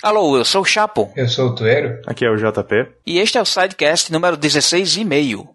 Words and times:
Alô, 0.00 0.36
eu 0.36 0.44
sou 0.44 0.62
o 0.62 0.64
Chapo. 0.64 1.10
Eu 1.16 1.28
sou 1.28 1.48
o 1.48 1.54
Tuero. 1.56 2.00
Aqui 2.06 2.24
é 2.24 2.30
o 2.30 2.36
JP. 2.36 2.86
E 3.04 3.18
este 3.18 3.36
é 3.36 3.42
o 3.42 3.44
Sidecast 3.44 4.12
número 4.12 4.36
16 4.36 4.96
e 4.96 5.04
meio. 5.04 5.48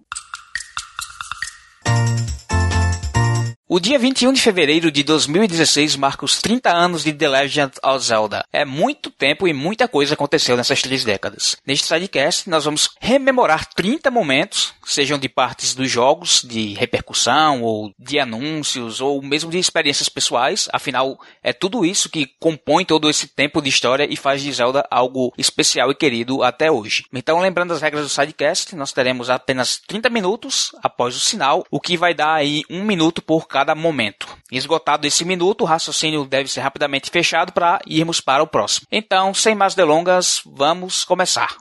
O 3.66 3.80
dia 3.80 3.98
21 3.98 4.34
de 4.34 4.42
fevereiro 4.42 4.92
de 4.92 5.04
2016 5.04 5.96
marca 5.96 6.26
os 6.26 6.42
30 6.42 6.70
anos 6.70 7.02
de 7.02 7.14
The 7.14 7.30
Legend 7.30 7.72
of 7.82 8.06
Zelda. 8.06 8.46
É 8.52 8.66
muito 8.66 9.10
tempo 9.10 9.48
e 9.48 9.54
muita 9.54 9.88
coisa 9.88 10.16
aconteceu 10.16 10.58
nessas 10.58 10.82
três 10.82 11.06
décadas. 11.06 11.56
Neste 11.66 11.88
sidecast, 11.88 12.50
nós 12.50 12.66
vamos 12.66 12.90
rememorar 13.00 13.66
30 13.74 14.12
momentos, 14.12 14.74
sejam 14.86 15.18
de 15.18 15.30
partes 15.30 15.74
dos 15.74 15.90
jogos, 15.90 16.42
de 16.44 16.74
repercussão, 16.74 17.64
ou 17.64 17.94
de 17.98 18.20
anúncios, 18.20 19.00
ou 19.00 19.22
mesmo 19.22 19.50
de 19.50 19.60
experiências 19.60 20.10
pessoais. 20.10 20.68
Afinal, 20.74 21.18
é 21.42 21.54
tudo 21.54 21.86
isso 21.86 22.10
que 22.10 22.28
compõe 22.42 22.84
todo 22.84 23.10
esse 23.10 23.30
tempo 23.30 23.62
de 23.62 23.70
história 23.70 24.06
e 24.12 24.18
faz 24.18 24.42
de 24.42 24.52
Zelda 24.52 24.86
algo 24.92 25.34
especial 25.38 25.90
e 25.90 25.96
querido 25.96 26.44
até 26.44 26.70
hoje. 26.70 27.06
Então, 27.14 27.40
lembrando 27.40 27.72
as 27.72 27.82
regras 27.82 28.04
do 28.04 28.10
sidecast, 28.10 28.76
nós 28.76 28.92
teremos 28.92 29.30
apenas 29.30 29.80
30 29.88 30.10
minutos 30.10 30.76
após 30.84 31.16
o 31.16 31.20
sinal, 31.22 31.66
o 31.72 31.80
que 31.80 31.96
vai 31.96 32.14
dar 32.14 32.34
aí 32.34 32.64
um 32.70 32.84
minuto 32.84 33.22
por 33.22 33.48
cada 33.54 33.76
momento. 33.76 34.28
Esgotado 34.52 35.06
esse 35.06 35.24
minuto, 35.24 35.62
o 35.62 35.66
raciocínio 35.66 36.26
deve 36.26 36.50
ser 36.50 36.62
rapidamente 36.62 37.12
fechado 37.12 37.54
para 37.54 37.80
irmos 37.86 38.20
para 38.20 38.42
o 38.42 38.48
próximo. 38.48 38.88
Então, 38.92 39.32
sem 39.32 39.54
mais 39.54 39.76
delongas, 39.76 40.42
vamos 40.44 41.06
começar. 41.06 41.56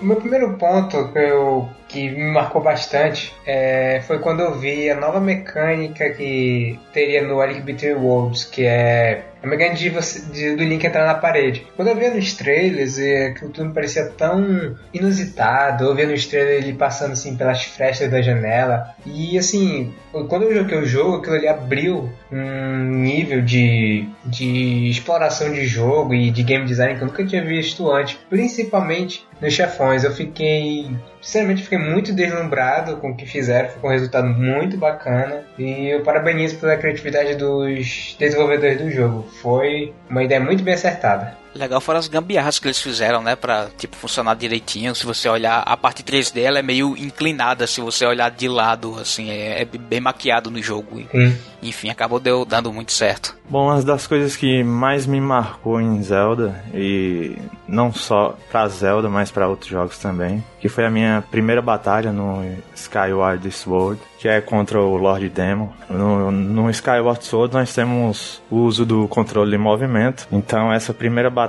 Meu 0.00 0.16
primeiro 0.16 0.56
ponto 0.56 1.12
que, 1.12 1.18
eu, 1.18 1.68
que 1.86 2.08
me 2.08 2.32
marcou 2.32 2.62
bastante 2.62 3.36
é, 3.44 4.00
foi 4.06 4.18
quando 4.18 4.40
eu 4.40 4.58
vi 4.58 4.88
a 4.88 4.98
nova 4.98 5.20
mecânica 5.20 6.08
que 6.14 6.78
teria 6.90 7.22
no 7.22 7.38
A 7.38 7.46
Link 7.46 7.60
Between 7.60 7.96
Worlds, 7.96 8.44
que 8.44 8.64
é 8.64 9.29
a 9.42 9.46
mecânica 9.46 9.76
de 9.76 9.88
você, 9.88 10.20
de, 10.32 10.56
do 10.56 10.64
Link 10.64 10.84
entrar 10.84 11.06
na 11.06 11.14
parede. 11.14 11.66
Quando 11.76 11.88
eu 11.88 11.96
via 11.96 12.12
nos 12.12 12.34
trailers, 12.34 12.98
é, 12.98 13.28
aquilo 13.28 13.50
tudo 13.50 13.68
me 13.68 13.74
parecia 13.74 14.06
tão 14.06 14.76
inusitado. 14.92 15.84
Eu 15.84 15.94
via 15.94 16.06
nos 16.06 16.26
trailers 16.26 16.64
ele 16.64 16.76
passando 16.76 17.12
assim 17.12 17.36
pelas 17.36 17.64
frestas 17.64 18.10
da 18.10 18.20
janela. 18.20 18.94
E 19.06 19.38
assim, 19.38 19.94
quando 20.28 20.44
eu 20.44 20.54
joguei 20.54 20.78
o 20.78 20.86
jogo, 20.86 21.16
aquilo 21.16 21.36
ali 21.36 21.48
abriu 21.48 22.10
um 22.30 22.84
nível 22.84 23.40
de, 23.40 24.06
de 24.24 24.90
exploração 24.90 25.52
de 25.52 25.64
jogo 25.66 26.14
e 26.14 26.30
de 26.30 26.42
game 26.42 26.66
design 26.66 26.96
que 26.96 27.02
eu 27.02 27.08
nunca 27.08 27.24
tinha 27.24 27.44
visto 27.44 27.90
antes. 27.90 28.18
Principalmente 28.28 29.26
nos 29.40 29.54
chefões. 29.54 30.04
Eu 30.04 30.12
fiquei, 30.12 30.90
sinceramente, 31.20 31.62
fiquei 31.62 31.78
muito 31.78 32.12
deslumbrado 32.12 32.96
com 32.98 33.10
o 33.10 33.16
que 33.16 33.26
fizeram. 33.26 33.70
Ficou 33.70 33.90
um 33.90 33.92
resultado 33.92 34.28
muito 34.28 34.76
bacana. 34.76 35.44
E 35.58 35.88
eu 35.88 36.02
parabenizo 36.02 36.56
pela 36.56 36.76
criatividade 36.76 37.34
dos 37.36 38.16
desenvolvedores 38.18 38.78
do 38.78 38.90
jogo. 38.90 39.26
Foi 39.40 39.92
uma 40.08 40.22
ideia 40.22 40.40
muito 40.40 40.62
bem 40.62 40.74
acertada. 40.74 41.39
Legal 41.54 41.80
foram 41.80 41.98
as 41.98 42.08
gambiarras 42.08 42.58
que 42.58 42.66
eles 42.66 42.80
fizeram, 42.80 43.22
né? 43.22 43.34
Pra, 43.34 43.68
tipo, 43.76 43.96
funcionar 43.96 44.34
direitinho. 44.34 44.94
Se 44.94 45.04
você 45.04 45.28
olhar, 45.28 45.60
a 45.60 45.76
parte 45.76 46.02
3 46.02 46.30
dela 46.30 46.58
é 46.58 46.62
meio 46.62 46.96
inclinada. 46.96 47.66
Se 47.66 47.80
você 47.80 48.06
olhar 48.06 48.30
de 48.30 48.48
lado, 48.48 48.96
assim, 49.00 49.30
é, 49.30 49.62
é 49.62 49.64
bem 49.64 50.00
maquiado 50.00 50.50
no 50.50 50.62
jogo. 50.62 51.02
Hum. 51.12 51.34
Enfim, 51.62 51.90
acabou 51.90 52.20
deu, 52.20 52.44
dando 52.44 52.72
muito 52.72 52.92
certo. 52.92 53.36
Bom, 53.48 53.64
uma 53.64 53.82
das 53.82 54.06
coisas 54.06 54.36
que 54.36 54.62
mais 54.62 55.06
me 55.06 55.20
marcou 55.20 55.80
em 55.80 56.00
Zelda, 56.02 56.62
e 56.72 57.36
não 57.66 57.92
só 57.92 58.38
pra 58.48 58.68
Zelda, 58.68 59.08
mas 59.08 59.30
para 59.30 59.48
outros 59.48 59.68
jogos 59.68 59.98
também, 59.98 60.42
que 60.60 60.68
foi 60.68 60.86
a 60.86 60.90
minha 60.90 61.24
primeira 61.30 61.60
batalha 61.60 62.12
no 62.12 62.44
Skyward 62.74 63.50
Sword, 63.50 64.00
que 64.18 64.28
é 64.28 64.40
contra 64.40 64.80
o 64.80 64.96
Lord 64.96 65.28
Demon. 65.28 65.68
No, 65.88 66.30
no 66.30 66.70
Skyward 66.70 67.24
Sword 67.24 67.52
nós 67.52 67.74
temos 67.74 68.40
o 68.48 68.58
uso 68.58 68.86
do 68.86 69.08
controle 69.08 69.50
de 69.50 69.58
movimento, 69.58 70.28
então 70.30 70.72
essa 70.72 70.94
primeira 70.94 71.28
batalha 71.28 71.39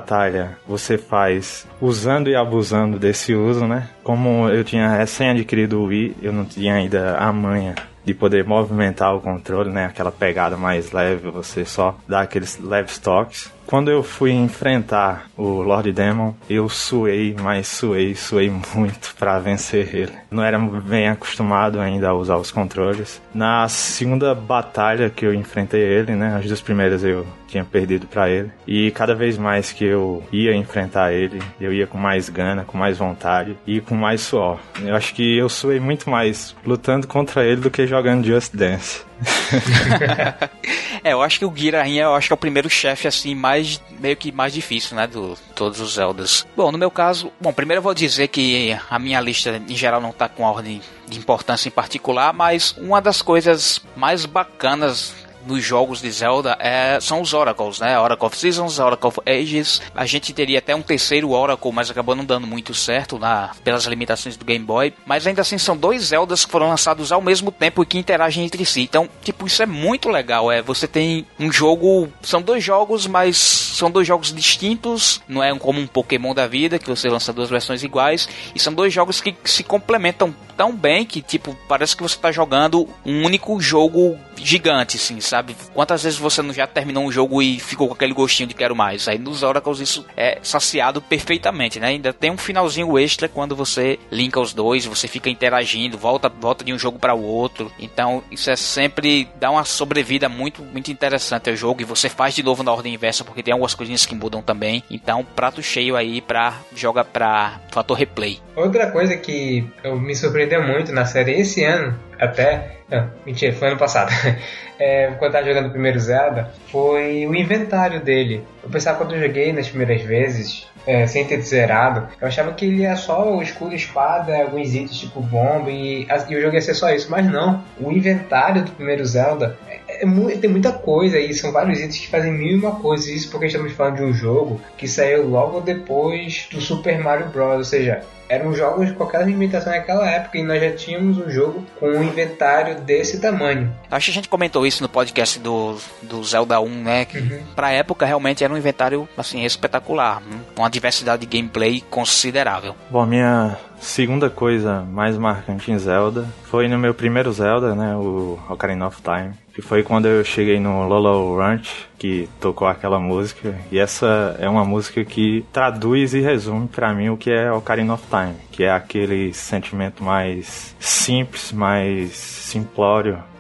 você 0.68 0.98
faz 0.98 1.68
usando 1.80 2.30
e 2.30 2.36
abusando 2.36 2.98
desse 3.00 3.34
uso, 3.34 3.68
né? 3.68 3.90
Como 4.04 4.50
eu 4.50 4.64
tinha 4.64 4.88
recém-adquirido 4.90 5.80
o 5.80 5.86
Wii, 5.86 6.18
eu 6.22 6.32
não 6.32 6.46
tinha 6.46 6.76
ainda 6.76 7.18
a 7.18 7.32
manha 7.32 7.76
de 8.04 8.14
poder 8.14 8.44
movimentar 8.46 9.16
o 9.16 9.22
controle, 9.22 9.70
né? 9.70 9.86
Aquela 9.86 10.12
pegada 10.12 10.58
mais 10.58 10.92
leve, 10.92 11.30
você 11.30 11.64
só 11.66 11.96
dá 12.08 12.22
aqueles 12.22 12.58
leves 12.60 12.98
toques. 12.98 13.52
Quando 13.72 13.90
eu 13.90 14.04
fui 14.04 14.32
enfrentar 14.32 15.28
o 15.38 15.62
Lord 15.62 15.94
Demon, 15.94 16.34
eu 16.50 16.68
suei, 16.68 17.34
mas 17.42 17.70
suei, 17.70 18.14
suei 18.16 18.52
muito 18.76 19.16
para 19.18 19.40
vencer 19.40 19.96
ele. 19.96 20.12
Não 20.30 20.44
era 20.44 20.60
bem 20.60 21.08
acostumado 21.08 21.80
ainda 21.80 22.10
a 22.10 22.14
usar 22.14 22.36
os 22.36 22.52
controles. 22.52 23.22
Na 23.34 23.70
segunda 23.70 24.36
batalha 24.36 25.10
que 25.10 25.26
eu 25.26 25.34
enfrentei 25.34 25.80
ele, 25.80 26.18
né? 26.18 26.36
As 26.36 26.46
duas 26.46 26.60
primeiras 26.60 27.02
eu 27.02 27.26
tinha 27.52 27.64
perdido 27.64 28.08
para 28.08 28.30
ele. 28.30 28.52
E 28.66 28.92
cada 28.92 29.14
vez 29.14 29.38
mais 29.38 29.72
que 29.72 29.84
eu 29.84 30.24
ia 30.32 30.56
enfrentar 30.56 31.14
ele, 31.14 31.42
eu 31.60 31.74
ia 31.74 31.86
com 31.86 31.98
mais 31.98 32.30
gana, 32.30 32.64
com 32.64 32.78
mais 32.78 32.98
vontade 32.98 33.58
e 33.68 33.82
com 33.82 33.96
mais 33.96 34.22
suor. 34.22 34.60
Eu 34.82 34.96
acho 34.96 35.14
que 35.14 35.38
eu 35.38 35.50
suei 35.50 35.80
muito 35.80 36.10
mais 36.10 36.56
lutando 36.66 37.08
contra 37.08 37.44
ele 37.44 37.62
do 37.62 37.70
que 37.70 37.86
jogando 37.86 38.26
Just 38.26 38.56
Dance. 38.56 39.04
é, 41.04 41.14
eu 41.14 41.22
acho 41.22 41.38
que 41.38 41.46
o 41.46 41.52
Guirainha, 41.52 42.04
eu 42.04 42.16
acho 42.16 42.28
que 42.28 42.34
é 42.34 42.36
o 42.36 42.38
primeiro 42.38 42.70
chefe 42.70 43.08
assim 43.08 43.36
mais 43.36 43.61
meio 44.00 44.16
que 44.16 44.32
mais 44.32 44.54
difícil, 44.54 44.96
né, 44.96 45.08
do 45.08 45.38
todos 45.56 45.80
os 45.80 45.94
Zeldas. 45.94 46.46
Bom, 46.56 46.72
no 46.72 46.78
meu 46.78 46.92
caso, 46.92 47.32
bom, 47.40 47.52
primeiro 47.54 47.80
eu 47.80 47.84
vou 47.84 47.94
dizer 47.94 48.28
que 48.28 48.78
a 48.90 49.00
minha 49.00 49.20
lista 49.20 49.62
em 49.68 49.76
geral 49.76 50.02
não 50.02 50.12
tá 50.12 50.28
com 50.28 50.44
ordem 50.44 50.82
de 51.08 51.20
importância 51.20 51.68
em 51.68 51.72
particular, 51.72 52.34
mas 52.34 52.76
uma 52.78 53.02
das 53.02 53.22
coisas 53.22 53.82
mais 53.96 54.26
bacanas 54.26 55.14
nos 55.46 55.64
jogos 55.64 56.02
de 56.02 56.12
Zelda 56.12 56.58
é, 56.60 57.00
são 57.00 57.22
os 57.22 57.34
Oracles, 57.34 57.80
né? 57.80 58.00
Oracle 58.00 58.28
of 58.28 58.38
Seasons, 58.38 58.80
Oracle 58.80 59.08
of 59.08 59.20
Ages. 59.26 59.82
A 59.96 60.06
gente 60.06 60.34
teria 60.34 60.60
até 60.60 60.76
um 60.76 60.82
terceiro 60.82 61.32
Oracle, 61.32 61.72
mas 61.72 61.90
acabou 61.90 62.16
não 62.16 62.26
dando 62.26 62.48
muito 62.48 62.74
certo 62.74 63.18
na, 63.18 63.52
pelas 63.64 63.86
limitações 63.86 64.38
do 64.38 64.46
Game 64.46 64.64
Boy. 64.64 64.94
Mas 65.06 65.26
ainda 65.26 65.42
assim 65.42 65.58
são 65.58 65.76
dois 65.76 66.04
Zeldas 66.04 66.46
que 66.46 66.52
foram 66.52 66.70
lançados 66.70 67.12
ao 67.12 67.22
mesmo 67.22 67.52
tempo 67.52 67.84
e 67.84 67.86
que 67.86 67.98
interagem 67.98 68.46
entre 68.46 68.66
si. 68.66 68.82
Então, 68.82 69.10
tipo, 69.24 69.48
isso 69.48 69.62
é 69.62 69.66
muito 69.66 70.10
legal. 70.10 70.52
É, 70.52 70.62
você 70.62 70.88
tem 70.88 71.26
um 71.40 71.52
jogo, 71.52 72.12
são 72.22 72.42
dois 72.42 72.64
jogos, 72.64 73.08
mas 73.08 73.38
são 73.38 73.90
dois 73.90 74.08
jogos 74.08 74.34
distintos. 74.34 75.22
Não 75.28 75.44
é 75.44 75.58
como 75.58 75.80
um 75.80 75.88
Pokémon 75.88 76.34
da 76.34 76.48
vida 76.48 76.80
que 76.80 76.90
você 76.90 77.10
lança 77.10 77.34
duas 77.34 77.50
versões 77.50 77.84
iguais. 77.84 78.28
E 78.54 78.60
são 78.60 78.74
dois 78.74 78.94
jogos 78.94 79.22
que 79.22 79.36
se 79.44 79.64
complementam 79.64 80.34
tão 80.62 80.76
bem 80.76 81.06
que, 81.06 81.22
tipo, 81.22 81.58
parece 81.68 81.96
que 81.96 82.04
você 82.04 82.16
está 82.16 82.32
jogando 82.32 82.88
um 83.06 83.26
único 83.26 83.60
jogo 83.60 84.18
gigante, 84.38 84.98
assim, 84.98 85.20
sabe? 85.32 85.56
Quantas 85.74 86.04
vezes 86.04 86.20
você 86.20 86.42
não 86.42 86.54
já 86.54 86.68
terminou 86.68 87.06
um 87.06 87.12
jogo 87.12 87.42
e 87.42 87.58
ficou 87.58 87.88
com 87.88 87.94
aquele 87.94 88.14
gostinho 88.14 88.48
de 88.48 88.54
quero 88.54 88.76
mais? 88.76 89.08
Aí 89.08 89.18
nos 89.18 89.44
Oracles 89.44 89.80
isso 89.80 90.06
é 90.16 90.38
saciado 90.44 91.02
perfeitamente, 91.02 91.80
né? 91.80 91.88
Ainda 91.88 92.12
tem 92.12 92.30
um 92.30 92.38
finalzinho 92.38 93.00
extra 93.00 93.30
quando 93.30 93.56
você 93.56 93.98
linka 94.12 94.40
os 94.40 94.54
dois, 94.54 94.86
você 94.86 95.08
fica 95.08 95.30
interagindo, 95.30 95.98
volta, 95.98 96.28
volta 96.28 96.66
de 96.66 96.74
um 96.74 96.78
jogo 96.78 97.00
para 97.00 97.16
o 97.16 97.24
outro. 97.24 97.72
Então 97.80 98.22
isso 98.30 98.52
é 98.52 98.58
sempre 98.58 99.30
dá 99.40 99.50
uma 99.50 99.64
sobrevida 99.64 100.28
muito, 100.28 100.64
muito 100.64 100.92
interessante 100.92 101.50
ao 101.50 101.56
jogo 101.56 101.82
e 101.82 101.86
você 101.86 102.10
faz 102.10 102.36
de 102.36 102.44
novo 102.44 102.62
na 102.62 102.74
ordem 102.74 102.94
inversa 102.94 103.24
porque 103.24 103.42
tem 103.42 103.54
algumas 103.54 103.74
coisinhas 103.74 104.06
que 104.06 104.14
mudam 104.14 104.42
também. 104.42 104.84
Então 104.92 105.26
prato 105.36 105.64
cheio 105.64 105.96
aí 105.96 106.20
para 106.20 106.56
joga 106.76 107.06
para 107.06 107.62
fator 107.72 107.98
replay. 107.98 108.40
Outra 108.54 108.92
coisa 108.92 109.16
que 109.16 109.66
eu 109.82 109.98
me 109.98 110.14
surpreendeu 110.14 110.62
muito 110.62 110.92
na 110.92 111.06
série 111.06 111.40
esse 111.40 111.64
ano 111.64 111.98
até. 112.22 112.78
Não, 112.88 113.10
mentira, 113.26 113.54
foi 113.54 113.70
ano 113.70 113.78
passado. 113.78 114.12
É, 114.84 115.12
quando 115.20 115.26
eu 115.26 115.32
tava 115.32 115.46
jogando 115.46 115.68
o 115.68 115.70
primeiro 115.70 116.00
Zelda, 116.00 116.50
foi 116.72 117.28
o 117.28 117.36
inventário 117.36 118.00
dele. 118.00 118.44
Eu 118.64 118.70
pensava 118.72 118.98
quando 118.98 119.14
eu 119.14 119.22
joguei 119.22 119.54
nas 119.54 119.70
primeiras 119.70 120.02
vezes, 120.02 120.68
é, 120.88 121.06
sem 121.06 121.24
ter 121.24 121.40
zerado, 121.42 122.08
eu 122.20 122.28
achava 122.28 122.52
que 122.54 122.66
ele 122.66 122.82
ia 122.82 122.96
só 122.96 123.32
o 123.32 123.44
escudo, 123.44 123.76
espada, 123.76 124.36
alguns 124.36 124.74
itens 124.74 125.00
tipo 125.00 125.22
bomba 125.22 125.70
e, 125.70 126.08
e 126.28 126.36
o 126.36 126.42
jogo 126.42 126.56
ia 126.56 126.62
ser 126.62 126.74
só 126.74 126.90
isso, 126.90 127.12
mas 127.12 127.24
não. 127.32 127.64
O 127.80 127.92
inventário 127.92 128.64
do 128.64 128.72
primeiro 128.72 129.06
Zelda 129.06 129.56
é, 130.02 130.34
é, 130.34 130.38
tem 130.38 130.50
muita 130.50 130.72
coisa 130.72 131.20
e 131.20 131.34
são 131.34 131.52
vários 131.52 131.80
itens 131.80 132.00
que 132.00 132.08
fazem 132.08 132.34
mil 132.34 132.52
e 132.52 132.56
uma 132.56 132.76
coisas. 132.76 133.08
Isso 133.08 133.30
porque 133.30 133.46
estamos 133.46 133.72
falando 133.74 133.98
de 133.98 134.04
um 134.04 134.14
jogo 134.14 134.60
que 134.78 134.88
saiu 134.88 135.28
logo 135.28 135.62
depois 135.62 136.48
do 136.52 136.60
Super 136.60 137.00
Mario 137.00 137.28
Bros. 137.28 137.58
Ou 137.58 137.64
seja, 137.64 138.04
eram 138.32 138.54
jogos 138.54 138.90
com 138.92 139.04
aquela 139.04 139.26
limitação 139.26 139.74
naquela 139.74 140.10
época 140.10 140.38
e 140.38 140.44
nós 140.44 140.62
já 140.62 140.72
tínhamos 140.72 141.18
um 141.18 141.30
jogo 141.30 141.66
com 141.78 141.88
um 141.88 142.02
inventário 142.02 142.80
desse 142.82 143.20
tamanho. 143.20 143.70
Acho 143.92 144.06
que 144.06 144.12
a 144.12 144.14
gente 144.16 144.30
comentou 144.30 144.66
isso 144.66 144.82
no 144.82 144.88
podcast 144.88 145.38
do, 145.38 145.78
do 146.02 146.24
Zelda 146.24 146.60
1, 146.62 146.70
né? 146.70 147.06
Que 147.06 147.20
uhum. 147.20 147.42
pra 147.54 147.72
época 147.72 148.06
realmente 148.06 148.42
era 148.42 148.54
um 148.54 148.58
inventário 148.58 149.08
assim 149.18 149.44
espetacular, 149.44 150.24
com 150.56 150.62
uma 150.62 150.70
diversidade 150.70 151.26
de 151.26 151.38
gameplay 151.38 151.84
considerável. 151.90 152.74
Bom, 152.90 153.06
minha 153.06 153.58
segunda 153.82 154.30
coisa 154.30 154.82
mais 154.82 155.18
marcante 155.18 155.70
em 155.70 155.78
Zelda 155.78 156.26
foi 156.44 156.70
no 156.70 156.78
meu 156.78 156.94
primeiro 156.94 157.34
Zelda, 157.34 157.76
né, 157.76 157.96
o 157.96 158.40
Ocarina 158.50 158.88
of 158.88 159.02
Time, 159.02 159.34
que 159.54 159.62
foi 159.62 159.84
quando 159.84 160.08
eu 160.08 160.24
cheguei 160.24 160.60
no 160.60 160.88
Lolo 160.88 161.38
Ranch, 161.38 161.90
que 161.98 162.30
tocou 162.40 162.68
aquela 162.68 163.00
música, 163.00 163.56
e 163.72 163.78
essa 163.78 164.36
é 164.40 164.48
uma 164.50 164.66
música 164.66 165.04
que 165.04 165.46
traduz 165.52 166.14
e 166.14 166.20
resume 166.20 166.68
para 166.68 166.94
mim 166.94 167.10
o 167.10 167.18
que 167.18 167.30
é 167.30 167.52
Ocarina 167.52 167.94
of 167.94 168.04
Time, 168.08 168.36
que 168.52 168.64
é 168.64 168.72
aquele 168.72 169.34
sentimento 169.34 170.04
mais 170.04 170.76
simples, 170.80 171.52
mais 171.52 172.12
simplório 172.12 173.31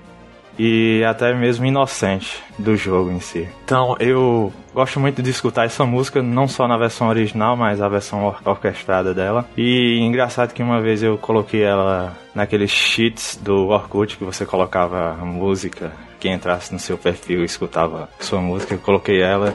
e 0.57 1.03
até 1.03 1.33
mesmo 1.33 1.65
inocente 1.65 2.41
do 2.57 2.75
jogo 2.75 3.11
em 3.11 3.19
si. 3.19 3.47
Então 3.63 3.95
eu 3.99 4.51
gosto 4.73 4.99
muito 4.99 5.21
de 5.21 5.29
escutar 5.29 5.65
essa 5.65 5.85
música, 5.85 6.21
não 6.21 6.47
só 6.47 6.67
na 6.67 6.77
versão 6.77 7.07
original, 7.09 7.55
mas 7.55 7.81
a 7.81 7.87
versão 7.87 8.25
or 8.25 8.39
orquestrada 8.45 9.13
dela. 9.13 9.45
E 9.57 9.99
engraçado 9.99 10.53
que 10.53 10.63
uma 10.63 10.81
vez 10.81 11.03
eu 11.03 11.17
coloquei 11.17 11.63
ela 11.63 12.15
naqueles 12.33 12.71
cheats 12.71 13.39
do 13.41 13.67
Orkut 13.67 14.17
que 14.17 14.23
você 14.23 14.45
colocava 14.45 15.17
a 15.19 15.25
música, 15.25 15.91
quem 16.19 16.33
entrasse 16.33 16.71
no 16.71 16.79
seu 16.79 16.97
perfil 16.97 17.43
escutava 17.43 18.09
sua 18.19 18.39
música, 18.39 18.75
eu 18.75 18.79
coloquei 18.79 19.21
ela. 19.21 19.53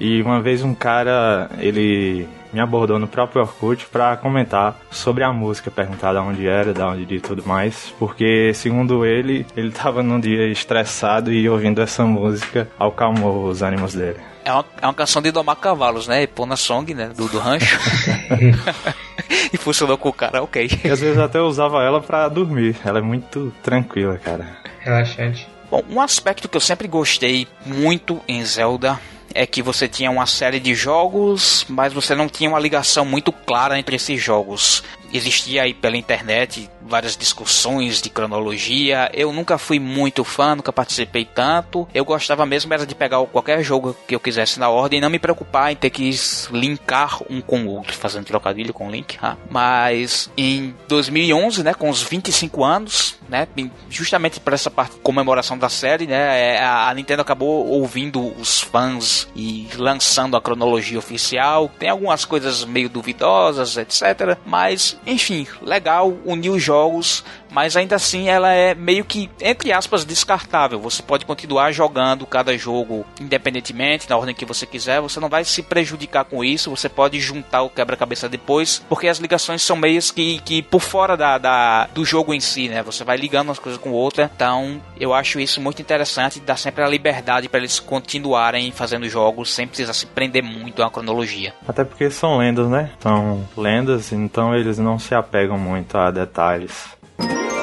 E 0.00 0.22
uma 0.22 0.40
vez 0.40 0.62
um 0.62 0.74
cara, 0.74 1.50
ele 1.58 2.28
me 2.52 2.60
abordou 2.60 2.98
no 2.98 3.06
próprio 3.06 3.42
Orkut 3.42 3.86
para 3.86 4.16
comentar 4.16 4.78
sobre 4.90 5.24
a 5.24 5.32
música, 5.32 5.70
perguntar 5.70 6.12
de 6.12 6.18
onde 6.18 6.46
era, 6.46 6.72
de 6.72 6.82
onde 6.82 7.14
e 7.14 7.20
tudo 7.20 7.46
mais, 7.46 7.92
porque 7.98 8.52
segundo 8.54 9.04
ele, 9.04 9.46
ele 9.56 9.68
estava 9.68 10.02
num 10.02 10.20
dia 10.20 10.46
estressado 10.48 11.32
e 11.32 11.48
ouvindo 11.48 11.80
essa 11.80 12.04
música 12.04 12.68
acalmou 12.78 13.44
os 13.44 13.62
ânimos 13.62 13.94
dele. 13.94 14.18
É 14.44 14.52
uma, 14.52 14.64
é 14.80 14.86
uma 14.86 14.94
canção 14.94 15.20
de 15.20 15.30
domar 15.30 15.56
cavalos, 15.56 16.08
né? 16.08 16.26
Pona 16.26 16.56
Song, 16.56 16.94
né? 16.94 17.10
Do, 17.14 17.28
do 17.28 17.38
rancho. 17.38 17.78
e 19.52 19.56
funcionou 19.56 19.98
com 19.98 20.08
o 20.08 20.12
cara, 20.12 20.42
ok. 20.42 20.70
E 20.84 20.90
às 20.90 21.00
vezes 21.00 21.18
até 21.18 21.38
eu 21.38 21.46
usava 21.46 21.82
ela 21.82 22.00
para 22.00 22.28
dormir. 22.28 22.76
Ela 22.84 22.98
é 22.98 23.02
muito 23.02 23.52
tranquila, 23.62 24.16
cara. 24.18 24.56
Relaxante. 24.80 25.48
Bom, 25.70 25.82
um 25.90 26.00
aspecto 26.00 26.48
que 26.48 26.56
eu 26.56 26.60
sempre 26.60 26.88
gostei 26.88 27.46
muito 27.66 28.20
em 28.26 28.42
Zelda 28.44 28.98
é 29.34 29.46
que 29.46 29.62
você 29.62 29.88
tinha 29.88 30.10
uma 30.10 30.26
série 30.26 30.60
de 30.60 30.74
jogos, 30.74 31.64
mas 31.68 31.92
você 31.92 32.14
não 32.14 32.28
tinha 32.28 32.50
uma 32.50 32.58
ligação 32.58 33.04
muito 33.04 33.32
clara 33.32 33.78
entre 33.78 33.96
esses 33.96 34.20
jogos. 34.22 34.82
Existia 35.12 35.62
aí 35.62 35.72
pela 35.72 35.96
internet 35.96 36.68
várias 36.82 37.16
discussões 37.16 38.00
de 38.00 38.10
cronologia. 38.10 39.10
Eu 39.14 39.32
nunca 39.32 39.58
fui 39.58 39.78
muito 39.78 40.24
fã, 40.24 40.54
nunca 40.54 40.72
participei 40.72 41.24
tanto. 41.24 41.88
Eu 41.94 42.04
gostava 42.04 42.44
mesmo 42.44 42.72
era 42.72 42.86
de 42.86 42.94
pegar 42.94 43.24
qualquer 43.26 43.62
jogo 43.62 43.96
que 44.06 44.14
eu 44.14 44.20
quisesse 44.20 44.58
na 44.58 44.68
ordem 44.68 44.98
e 44.98 45.00
não 45.00 45.10
me 45.10 45.18
preocupar 45.18 45.72
em 45.72 45.76
ter 45.76 45.90
que 45.90 46.10
linkar 46.50 47.20
um 47.30 47.40
com 47.40 47.62
o 47.62 47.68
outro, 47.68 47.96
fazendo 47.96 48.24
trocadilho 48.24 48.72
com 48.72 48.88
o 48.88 48.90
link. 48.90 49.16
Ah. 49.22 49.36
Mas 49.50 50.30
em 50.36 50.74
2011, 50.88 51.62
né, 51.62 51.74
com 51.74 51.88
os 51.88 52.02
25 52.02 52.64
anos, 52.64 53.17
né, 53.28 53.46
justamente 53.88 54.40
para 54.40 54.54
essa 54.54 54.70
parte 54.70 54.96
comemoração 54.96 55.58
da 55.58 55.68
série, 55.68 56.06
né, 56.06 56.56
é, 56.56 56.64
a 56.64 56.92
Nintendo 56.94 57.22
acabou 57.22 57.66
ouvindo 57.66 58.34
os 58.40 58.60
fãs 58.60 59.28
e 59.34 59.68
lançando 59.76 60.36
a 60.36 60.40
cronologia 60.40 60.98
oficial. 60.98 61.70
Tem 61.78 61.88
algumas 61.88 62.24
coisas 62.24 62.64
meio 62.64 62.88
duvidosas, 62.88 63.76
etc. 63.76 64.36
Mas, 64.44 64.96
enfim, 65.06 65.46
legal, 65.62 66.16
uniu 66.24 66.54
os 66.54 66.62
jogos 66.62 66.78
jogos, 66.78 67.24
mas 67.50 67.76
ainda 67.76 67.96
assim 67.96 68.28
ela 68.28 68.52
é 68.52 68.74
meio 68.74 69.04
que, 69.04 69.30
entre 69.40 69.72
aspas, 69.72 70.04
descartável. 70.04 70.80
Você 70.80 71.02
pode 71.02 71.24
continuar 71.24 71.72
jogando 71.72 72.26
cada 72.26 72.56
jogo 72.56 73.04
independentemente, 73.20 74.08
na 74.08 74.16
ordem 74.16 74.34
que 74.34 74.44
você 74.44 74.66
quiser, 74.66 75.00
você 75.00 75.20
não 75.20 75.28
vai 75.28 75.44
se 75.44 75.62
prejudicar 75.62 76.24
com 76.24 76.44
isso, 76.44 76.70
você 76.70 76.88
pode 76.88 77.20
juntar 77.20 77.62
o 77.62 77.70
quebra-cabeça 77.70 78.28
depois, 78.28 78.82
porque 78.88 79.08
as 79.08 79.18
ligações 79.18 79.62
são 79.62 79.76
meias 79.76 80.10
que, 80.10 80.40
que 80.40 80.62
por 80.62 80.80
fora 80.80 81.16
da, 81.16 81.38
da, 81.38 81.86
do 81.86 82.04
jogo 82.04 82.32
em 82.32 82.40
si, 82.40 82.68
né? 82.68 82.82
Você 82.82 83.04
vai 83.04 83.16
ligando 83.16 83.48
umas 83.48 83.58
coisas 83.58 83.80
com 83.80 83.90
outra, 83.90 84.30
então 84.34 84.80
eu 84.98 85.12
acho 85.14 85.40
isso 85.40 85.60
muito 85.60 85.82
interessante, 85.82 86.40
dá 86.40 86.56
sempre 86.56 86.82
a 86.82 86.88
liberdade 86.88 87.48
para 87.48 87.60
eles 87.60 87.78
continuarem 87.78 88.70
fazendo 88.72 89.08
jogos 89.08 89.52
sem 89.52 89.66
precisar 89.66 89.92
se 89.92 90.06
prender 90.06 90.42
muito 90.42 90.82
a 90.82 90.90
cronologia. 90.90 91.54
Até 91.66 91.84
porque 91.84 92.10
são 92.10 92.38
lendas, 92.38 92.68
né? 92.68 92.90
São 93.00 93.46
lendas, 93.56 94.12
então 94.12 94.54
eles 94.54 94.78
não 94.78 94.98
se 94.98 95.14
apegam 95.14 95.58
muito 95.58 95.96
a 95.96 96.10
detalhes 96.10 96.97
Thank 97.18 97.52
you. 97.52 97.57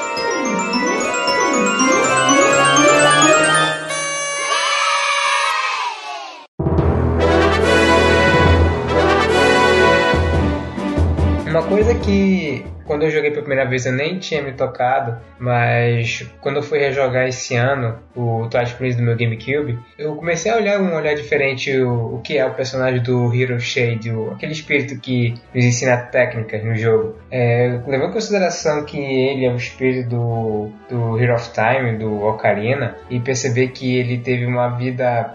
Uma 11.56 11.66
coisa 11.66 11.94
que 11.94 12.66
quando 12.84 13.04
eu 13.04 13.10
joguei 13.10 13.30
pela 13.30 13.42
primeira 13.42 13.68
vez 13.68 13.86
eu 13.86 13.92
nem 13.92 14.18
tinha 14.18 14.42
me 14.42 14.52
tocado, 14.52 15.18
mas 15.38 16.22
quando 16.40 16.56
eu 16.56 16.62
fui 16.62 16.78
rejogar 16.78 17.26
esse 17.26 17.56
ano 17.56 17.98
o 18.14 18.46
Twilight 18.48 18.74
Princess 18.74 18.96
do 18.96 19.02
meu 19.02 19.16
GameCube, 19.16 19.78
eu 19.98 20.14
comecei 20.16 20.52
a 20.52 20.56
olhar 20.56 20.78
um 20.80 20.94
olhar 20.94 21.14
diferente 21.14 21.74
o, 21.78 22.16
o 22.16 22.20
que 22.20 22.36
é 22.36 22.44
o 22.44 22.52
personagem 22.52 23.02
do 23.02 23.34
Hero 23.34 23.58
Shade, 23.58 24.10
o, 24.10 24.32
aquele 24.32 24.52
espírito 24.52 25.00
que 25.00 25.34
nos 25.54 25.64
ensina 25.64 25.96
técnicas 25.96 26.62
no 26.62 26.74
jogo. 26.76 27.16
É, 27.30 27.80
levando 27.86 28.10
em 28.10 28.12
consideração 28.12 28.84
que 28.84 28.98
ele 28.98 29.46
é 29.46 29.50
o 29.50 29.56
espírito 29.56 30.10
do, 30.10 30.70
do 30.90 31.18
Hero 31.18 31.34
of 31.34 31.50
Time, 31.52 31.96
do 31.96 32.22
Ocarina, 32.22 32.96
e 33.08 33.18
perceber 33.18 33.68
que 33.68 33.96
ele 33.96 34.18
teve 34.18 34.44
uma 34.44 34.68
vida 34.76 35.34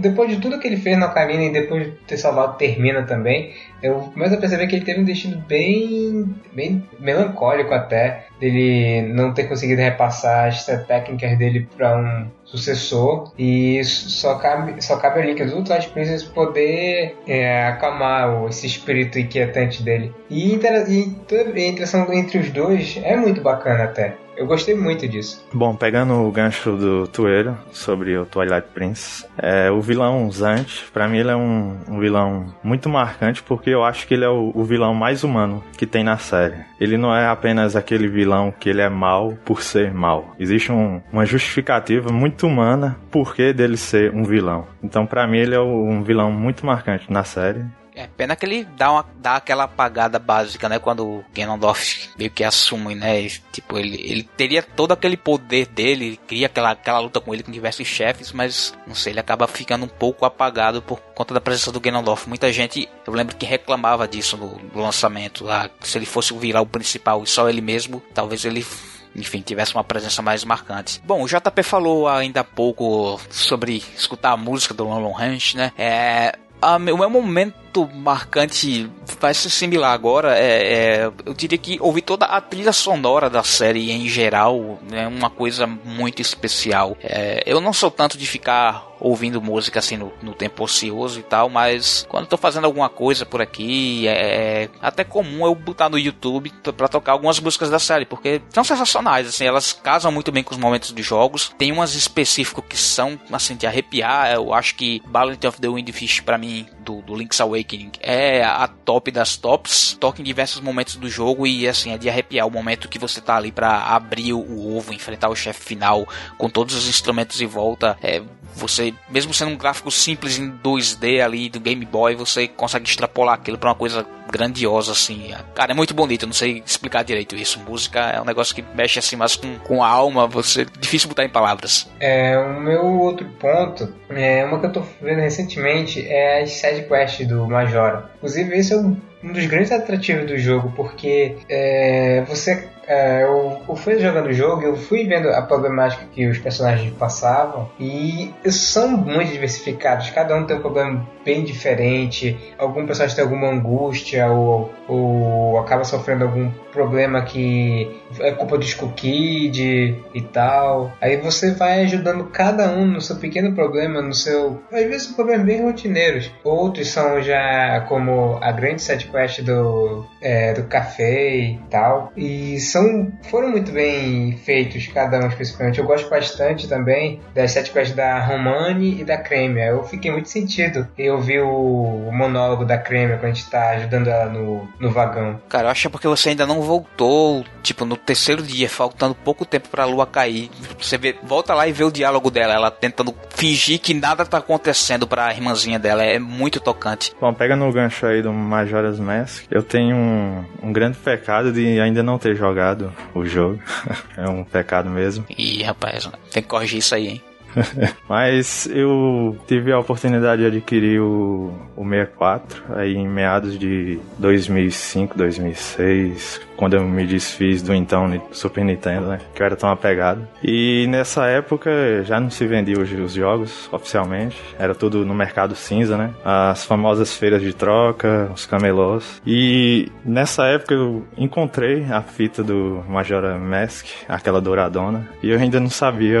depois 0.00 0.30
de 0.30 0.38
tudo 0.38 0.58
que 0.58 0.66
ele 0.66 0.76
fez 0.76 0.98
na 0.98 1.06
Ocarina 1.06 1.44
e 1.44 1.52
depois 1.52 1.86
de 1.86 1.92
ter 2.06 2.16
salvado 2.16 2.56
Termina 2.56 3.02
também, 3.02 3.52
eu 3.82 3.94
começo 3.94 4.34
a 4.34 4.38
perceber 4.38 4.66
que 4.66 4.76
ele 4.76 4.84
teve 4.84 5.00
um 5.00 5.04
destino 5.04 5.42
bem, 5.46 6.34
bem 6.52 6.86
melancólico 6.98 7.74
até, 7.74 8.26
dele 8.40 9.02
não 9.12 9.32
ter 9.32 9.44
conseguido 9.44 9.80
repassar 9.80 10.48
as 10.48 10.64
técnicas 10.64 11.36
dele 11.36 11.68
para 11.76 11.98
um 11.98 12.30
sucessor 12.44 13.32
e 13.38 13.82
só 13.84 14.36
cabe, 14.36 14.82
só 14.82 14.96
cabe 14.96 15.20
a 15.20 15.24
Link 15.24 15.42
do 15.44 15.64
Twilight 15.64 15.88
Princess 15.90 16.22
poder 16.22 17.16
é, 17.26 17.66
acalmar 17.66 18.46
esse 18.48 18.66
espírito 18.66 19.18
inquietante 19.18 19.82
dele. 19.82 20.14
E, 20.30 20.54
e 20.54 21.64
a 21.64 21.68
interação 21.68 22.12
entre 22.12 22.38
os 22.38 22.50
dois 22.50 23.00
é 23.02 23.16
muito 23.16 23.40
bacana 23.40 23.84
até. 23.84 24.21
Eu 24.36 24.46
gostei 24.46 24.74
muito 24.74 25.06
disso. 25.06 25.44
Bom, 25.52 25.74
pegando 25.74 26.14
o 26.14 26.30
gancho 26.30 26.76
do 26.76 27.06
Tueiro 27.06 27.56
sobre 27.70 28.16
o 28.16 28.24
Twilight 28.24 28.68
Prince, 28.72 29.26
é, 29.36 29.70
o 29.70 29.80
vilão 29.80 30.30
Zant, 30.30 30.84
para 30.92 31.06
mim 31.06 31.18
ele 31.18 31.30
é 31.30 31.36
um, 31.36 31.76
um, 31.88 32.00
vilão 32.00 32.54
muito 32.62 32.88
marcante 32.88 33.42
porque 33.42 33.70
eu 33.70 33.84
acho 33.84 34.06
que 34.06 34.14
ele 34.14 34.24
é 34.24 34.28
o, 34.28 34.50
o, 34.54 34.64
vilão 34.64 34.94
mais 34.94 35.22
humano 35.22 35.62
que 35.76 35.86
tem 35.86 36.02
na 36.02 36.16
série. 36.16 36.64
Ele 36.80 36.96
não 36.96 37.14
é 37.14 37.26
apenas 37.26 37.76
aquele 37.76 38.08
vilão 38.08 38.52
que 38.58 38.68
ele 38.68 38.80
é 38.80 38.88
mal 38.88 39.36
por 39.44 39.62
ser 39.62 39.92
mal. 39.92 40.34
Existe 40.38 40.72
um, 40.72 41.00
uma 41.12 41.26
justificativa 41.26 42.10
muito 42.10 42.46
humana 42.46 42.98
por 43.10 43.34
que 43.34 43.52
dele 43.52 43.76
ser 43.76 44.12
um 44.14 44.24
vilão. 44.24 44.66
Então, 44.82 45.06
para 45.06 45.26
mim, 45.26 45.38
ele 45.38 45.54
é 45.54 45.60
um 45.60 46.02
vilão 46.02 46.32
muito 46.32 46.64
marcante 46.64 47.12
na 47.12 47.24
série. 47.24 47.64
É 47.94 48.06
pena 48.06 48.34
que 48.34 48.46
ele 48.46 48.64
dá, 48.64 48.90
uma, 48.90 49.06
dá 49.16 49.36
aquela 49.36 49.64
apagada 49.64 50.18
básica, 50.18 50.68
né? 50.68 50.78
Quando 50.78 51.06
o 51.06 51.24
Ganondorf 51.34 52.10
meio 52.16 52.30
que 52.30 52.42
assume, 52.42 52.94
né? 52.94 53.28
Tipo, 53.52 53.78
ele, 53.78 54.00
ele 54.00 54.22
teria 54.22 54.62
todo 54.62 54.92
aquele 54.92 55.16
poder 55.16 55.66
dele, 55.66 56.18
cria 56.26 56.46
aquela, 56.46 56.70
aquela 56.70 56.98
luta 57.00 57.20
com 57.20 57.34
ele 57.34 57.42
com 57.42 57.52
diversos 57.52 57.86
chefes, 57.86 58.32
mas 58.32 58.72
não 58.86 58.94
sei, 58.94 59.12
ele 59.12 59.20
acaba 59.20 59.46
ficando 59.46 59.84
um 59.84 59.88
pouco 59.88 60.24
apagado 60.24 60.80
por 60.80 61.00
conta 61.14 61.34
da 61.34 61.40
presença 61.40 61.70
do 61.70 61.80
Ganondorf. 61.80 62.28
Muita 62.28 62.50
gente, 62.50 62.88
eu 63.06 63.12
lembro 63.12 63.36
que 63.36 63.44
reclamava 63.44 64.08
disso 64.08 64.36
no, 64.36 64.58
no 64.74 64.82
lançamento 64.82 65.44
lá. 65.44 65.68
Se 65.80 65.98
ele 65.98 66.06
fosse 66.06 66.32
virar 66.34 66.62
o 66.62 66.66
principal 66.66 67.22
e 67.22 67.26
só 67.26 67.48
ele 67.48 67.60
mesmo, 67.60 68.02
talvez 68.14 68.44
ele 68.44 68.66
enfim, 69.14 69.42
tivesse 69.42 69.74
uma 69.74 69.84
presença 69.84 70.22
mais 70.22 70.42
marcante. 70.44 71.00
Bom, 71.04 71.22
o 71.22 71.26
JP 71.26 71.62
falou 71.62 72.08
ainda 72.08 72.40
há 72.40 72.44
pouco 72.44 73.20
sobre 73.28 73.82
escutar 73.94 74.32
a 74.32 74.36
música 74.38 74.72
do 74.72 74.84
Lon 74.84 75.12
Ranch, 75.12 75.54
né? 75.54 75.70
É, 75.76 76.34
a, 76.60 76.76
o 76.76 76.78
meu 76.78 77.10
momento 77.10 77.61
marcante 77.94 78.90
vai 79.20 79.34
ser 79.34 79.50
similar 79.50 79.92
agora. 79.92 80.36
É, 80.38 80.74
é, 80.74 81.12
eu 81.24 81.34
diria 81.34 81.58
que 81.58 81.78
ouvir 81.80 82.02
toda 82.02 82.26
a 82.26 82.40
trilha 82.40 82.72
sonora 82.72 83.28
da 83.28 83.42
série 83.42 83.90
em 83.90 84.08
geral 84.08 84.78
é 84.90 85.06
uma 85.06 85.30
coisa 85.30 85.66
muito 85.66 86.20
especial. 86.20 86.96
É, 87.02 87.42
eu 87.46 87.60
não 87.60 87.72
sou 87.72 87.90
tanto 87.90 88.18
de 88.18 88.26
ficar 88.26 88.92
ouvindo 89.02 89.42
música 89.42 89.80
assim 89.80 89.96
no, 89.96 90.12
no 90.22 90.32
tempo 90.32 90.62
ocioso 90.62 91.18
e 91.18 91.22
tal, 91.24 91.48
mas 91.48 92.06
quando 92.08 92.24
estou 92.24 92.38
fazendo 92.38 92.66
alguma 92.66 92.88
coisa 92.88 93.26
por 93.26 93.42
aqui, 93.42 94.06
é, 94.06 94.12
é 94.12 94.68
até 94.80 95.02
comum 95.02 95.44
eu 95.44 95.54
botar 95.54 95.88
no 95.88 95.98
YouTube 95.98 96.52
para 96.76 96.86
tocar 96.86 97.12
algumas 97.12 97.40
músicas 97.40 97.68
da 97.68 97.80
série, 97.80 98.06
porque 98.06 98.40
são 98.50 98.62
sensacionais, 98.62 99.26
assim, 99.26 99.44
elas 99.44 99.72
casam 99.72 100.12
muito 100.12 100.30
bem 100.30 100.44
com 100.44 100.54
os 100.54 100.60
momentos 100.60 100.92
de 100.92 101.02
jogos. 101.02 101.52
Tem 101.58 101.72
umas 101.72 101.94
específicas 101.94 102.64
que 102.68 102.76
são 102.76 103.18
assim 103.32 103.56
de 103.56 103.66
arrepiar. 103.66 104.32
Eu 104.32 104.54
acho 104.54 104.76
que 104.76 105.02
Ballad 105.06 105.44
of 105.46 105.60
the 105.60 105.68
Windfish 105.68 106.20
para 106.20 106.38
mim 106.38 106.66
do, 106.82 107.00
do 107.02 107.14
Link's 107.14 107.40
Awakening 107.40 107.92
é 108.00 108.42
a 108.42 108.66
top 108.66 109.10
das 109.10 109.36
tops. 109.36 109.96
Toca 109.98 110.20
em 110.20 110.24
diversos 110.24 110.60
momentos 110.60 110.96
do 110.96 111.08
jogo 111.08 111.46
e 111.46 111.66
assim 111.66 111.92
é 111.92 111.98
de 111.98 112.08
arrepiar 112.08 112.46
o 112.46 112.50
momento 112.50 112.88
que 112.88 112.98
você 112.98 113.20
tá 113.20 113.36
ali 113.36 113.50
para 113.50 113.84
abrir 113.84 114.32
o 114.32 114.76
ovo, 114.76 114.92
enfrentar 114.92 115.28
o 115.28 115.36
chefe 115.36 115.62
final 115.62 116.06
com 116.36 116.48
todos 116.48 116.74
os 116.74 116.88
instrumentos 116.88 117.40
em 117.40 117.46
volta. 117.46 117.96
É, 118.02 118.22
você, 118.54 118.94
mesmo 119.08 119.32
sendo 119.32 119.50
um 119.50 119.56
gráfico 119.56 119.90
simples 119.90 120.38
em 120.38 120.50
2D 120.50 121.22
ali 121.22 121.48
do 121.48 121.60
Game 121.60 121.84
Boy, 121.84 122.14
você 122.14 122.48
consegue 122.48 122.88
extrapolar 122.88 123.34
aquilo 123.34 123.58
para 123.58 123.70
uma 123.70 123.74
coisa 123.74 124.06
grandiosa, 124.30 124.92
assim. 124.92 125.32
Cara, 125.54 125.72
é 125.72 125.74
muito 125.74 125.94
bonito, 125.94 126.22
eu 126.22 126.26
não 126.26 126.34
sei 126.34 126.62
explicar 126.64 127.02
direito 127.02 127.36
isso. 127.36 127.60
Música 127.60 128.00
é 128.00 128.20
um 128.20 128.24
negócio 128.24 128.54
que 128.54 128.64
mexe 128.74 128.98
assim 128.98 129.16
mais 129.16 129.36
com, 129.36 129.58
com 129.58 129.82
a 129.82 129.88
alma, 129.88 130.26
você 130.26 130.66
difícil 130.78 131.08
botar 131.08 131.24
em 131.24 131.28
palavras. 131.28 131.88
É, 132.00 132.38
o 132.38 132.60
meu 132.60 132.84
outro 132.84 133.28
ponto, 133.38 133.92
é 134.10 134.44
uma 134.44 134.58
que 134.58 134.66
eu 134.66 134.72
tô 134.72 134.82
vendo 135.00 135.20
recentemente, 135.20 136.06
é 136.06 136.42
as 136.42 136.52
side 136.52 136.88
quests 136.88 137.26
do 137.26 137.46
Majora. 137.46 138.10
Inclusive, 138.16 138.56
esse 138.56 138.72
é 138.72 138.76
um 138.76 138.96
um 139.22 139.32
dos 139.32 139.46
grandes 139.46 139.70
atrativos 139.70 140.26
do 140.26 140.36
jogo, 140.36 140.72
porque 140.74 141.36
é, 141.48 142.24
você 142.26 142.68
é, 142.86 143.22
eu, 143.22 143.62
eu 143.68 143.76
fui 143.76 143.98
jogando 143.98 144.26
o 144.26 144.32
jogo, 144.32 144.62
eu 144.62 144.76
fui 144.76 145.06
vendo 145.06 145.28
a 145.28 145.42
problemática 145.42 146.04
que 146.12 146.26
os 146.26 146.38
personagens 146.38 146.92
passavam 146.94 147.70
e 147.78 148.32
são 148.50 148.88
muito 148.88 149.32
diversificados. 149.32 150.10
Cada 150.10 150.36
um 150.36 150.44
tem 150.44 150.56
um 150.56 150.60
problema 150.60 151.06
bem 151.24 151.44
diferente. 151.44 152.54
Algum 152.58 152.86
personagem 152.86 153.16
tem 153.16 153.24
alguma 153.24 153.48
angústia 153.48 154.28
ou, 154.28 154.72
ou 154.88 155.58
acaba 155.58 155.84
sofrendo 155.84 156.24
algum 156.24 156.50
problema 156.72 157.22
que 157.22 158.00
é 158.20 158.32
culpa 158.32 158.58
do 158.58 158.64
Skull 158.64 158.92
Kid 158.92 160.02
e 160.14 160.20
tal. 160.32 160.92
Aí 161.00 161.16
você 161.16 161.52
vai 161.52 161.82
ajudando 161.82 162.24
cada 162.24 162.70
um 162.70 162.86
no 162.86 163.00
seu 163.00 163.16
pequeno 163.16 163.54
problema, 163.54 164.02
no 164.02 164.14
seu. 164.14 164.62
Às 164.72 164.84
vezes 164.84 165.06
problemas 165.08 165.46
bem 165.46 165.62
rotineiros. 165.62 166.30
Outros 166.42 166.88
são 166.88 167.22
já 167.22 167.84
como 167.88 168.38
a 168.40 168.50
grande 168.52 168.82
sidequest 168.82 169.42
do, 169.42 170.04
é, 170.20 170.52
do 170.54 170.64
café 170.64 171.36
e 171.36 171.60
tal. 171.70 172.12
E 172.16 172.58
são, 172.72 173.12
foram 173.30 173.50
muito 173.50 173.70
bem 173.70 174.36
feitos, 174.38 174.86
cada 174.86 175.20
um 175.20 175.28
especificamente. 175.28 175.78
Eu 175.78 175.84
gosto 175.84 176.08
bastante 176.08 176.66
também 176.66 177.20
das 177.34 177.52
sete 177.52 177.70
quests 177.70 177.94
da 177.94 178.18
Romani 178.24 179.00
e 179.00 179.04
da 179.04 179.18
Cremia. 179.18 179.66
Eu 179.66 179.84
fiquei 179.84 180.10
muito 180.10 180.30
sentido 180.30 180.88
eu 180.96 181.20
vi 181.20 181.40
o, 181.40 182.10
monólogo 182.12 182.64
da 182.64 182.78
Cremia 182.78 183.16
quando 183.16 183.32
a 183.32 183.34
gente 183.34 183.50
tá 183.50 183.70
ajudando 183.70 184.08
ela 184.08 184.30
no, 184.30 184.68
no 184.80 184.90
vagão. 184.90 185.40
Cara, 185.48 185.66
eu 185.66 185.70
acho 185.70 185.82
que 185.82 185.86
é 185.88 185.90
porque 185.90 186.08
você 186.08 186.30
ainda 186.30 186.46
não 186.46 186.62
voltou, 186.62 187.44
tipo, 187.62 187.84
no 187.84 187.96
terceiro 187.96 188.42
dia, 188.42 188.68
faltando 188.68 189.14
pouco 189.14 189.44
tempo 189.44 189.68
pra 189.68 189.84
lua 189.84 190.06
cair. 190.06 190.50
Você 190.78 190.96
vê, 190.96 191.16
volta 191.22 191.54
lá 191.54 191.66
e 191.66 191.72
vê 191.72 191.84
o 191.84 191.90
diálogo 191.90 192.30
dela, 192.30 192.54
ela 192.54 192.70
tentando 192.70 193.14
fingir 193.30 193.80
que 193.80 193.92
nada 193.92 194.24
tá 194.24 194.38
acontecendo 194.38 195.06
pra 195.06 195.32
irmãzinha 195.32 195.78
dela. 195.78 196.02
É 196.02 196.18
muito 196.18 196.60
tocante. 196.60 197.12
Bom, 197.20 197.32
pega 197.34 197.56
no 197.56 197.70
gancho 197.72 198.06
aí 198.06 198.22
do 198.22 198.32
Majora's 198.32 198.98
Mask. 198.98 199.44
Eu 199.50 199.62
tenho 199.62 199.96
um, 199.96 200.44
um 200.62 200.72
grande 200.72 200.96
pecado 200.98 201.52
de 201.52 201.80
ainda 201.80 202.02
não 202.02 202.18
ter 202.18 202.34
jogado 202.36 202.61
jogado 202.62 202.92
o 203.14 203.24
jogo. 203.24 203.60
é 204.16 204.28
um 204.28 204.44
pecado 204.44 204.88
mesmo. 204.88 205.24
Ih, 205.36 205.62
rapaz, 205.62 206.08
tem 206.30 206.42
que 206.42 206.48
corrigir 206.48 206.78
isso 206.78 206.94
aí, 206.94 207.08
hein? 207.08 207.22
Mas 208.08 208.66
eu 208.66 209.36
tive 209.46 209.72
a 209.72 209.78
oportunidade 209.78 210.42
de 210.42 210.46
adquirir 210.48 211.00
o, 211.00 211.52
o 211.76 211.84
64 211.84 212.62
aí 212.76 212.94
em 212.94 213.08
meados 213.08 213.58
de 213.58 213.98
2005, 214.18 215.16
2006, 215.16 216.40
quando 216.56 216.74
eu 216.74 216.84
me 216.84 217.06
desfiz 217.06 217.62
do 217.62 217.74
então 217.74 218.20
Super 218.30 218.64
Nintendo, 218.64 219.08
né? 219.08 219.18
Que 219.34 219.42
eu 219.42 219.46
era 219.46 219.56
tão 219.56 219.70
apegado. 219.70 220.26
E 220.42 220.86
nessa 220.88 221.26
época 221.26 221.70
já 222.04 222.20
não 222.20 222.30
se 222.30 222.46
vendia 222.46 222.78
os, 222.78 222.90
os 222.92 223.12
jogos 223.12 223.68
oficialmente, 223.72 224.36
era 224.58 224.74
tudo 224.74 225.04
no 225.04 225.14
mercado 225.14 225.54
cinza, 225.54 225.96
né? 225.96 226.10
As 226.24 226.64
famosas 226.64 227.16
feiras 227.16 227.42
de 227.42 227.52
troca, 227.52 228.30
os 228.34 228.46
camelôs. 228.46 229.20
E 229.26 229.90
nessa 230.04 230.46
época 230.46 230.74
eu 230.74 231.04
encontrei 231.16 231.84
a 231.90 232.00
fita 232.02 232.42
do 232.42 232.84
Majora 232.88 233.38
Mask, 233.38 233.86
aquela 234.08 234.40
douradona, 234.40 235.08
e 235.22 235.30
eu 235.30 235.38
ainda 235.38 235.58
não 235.58 235.70
sabia 235.70 236.20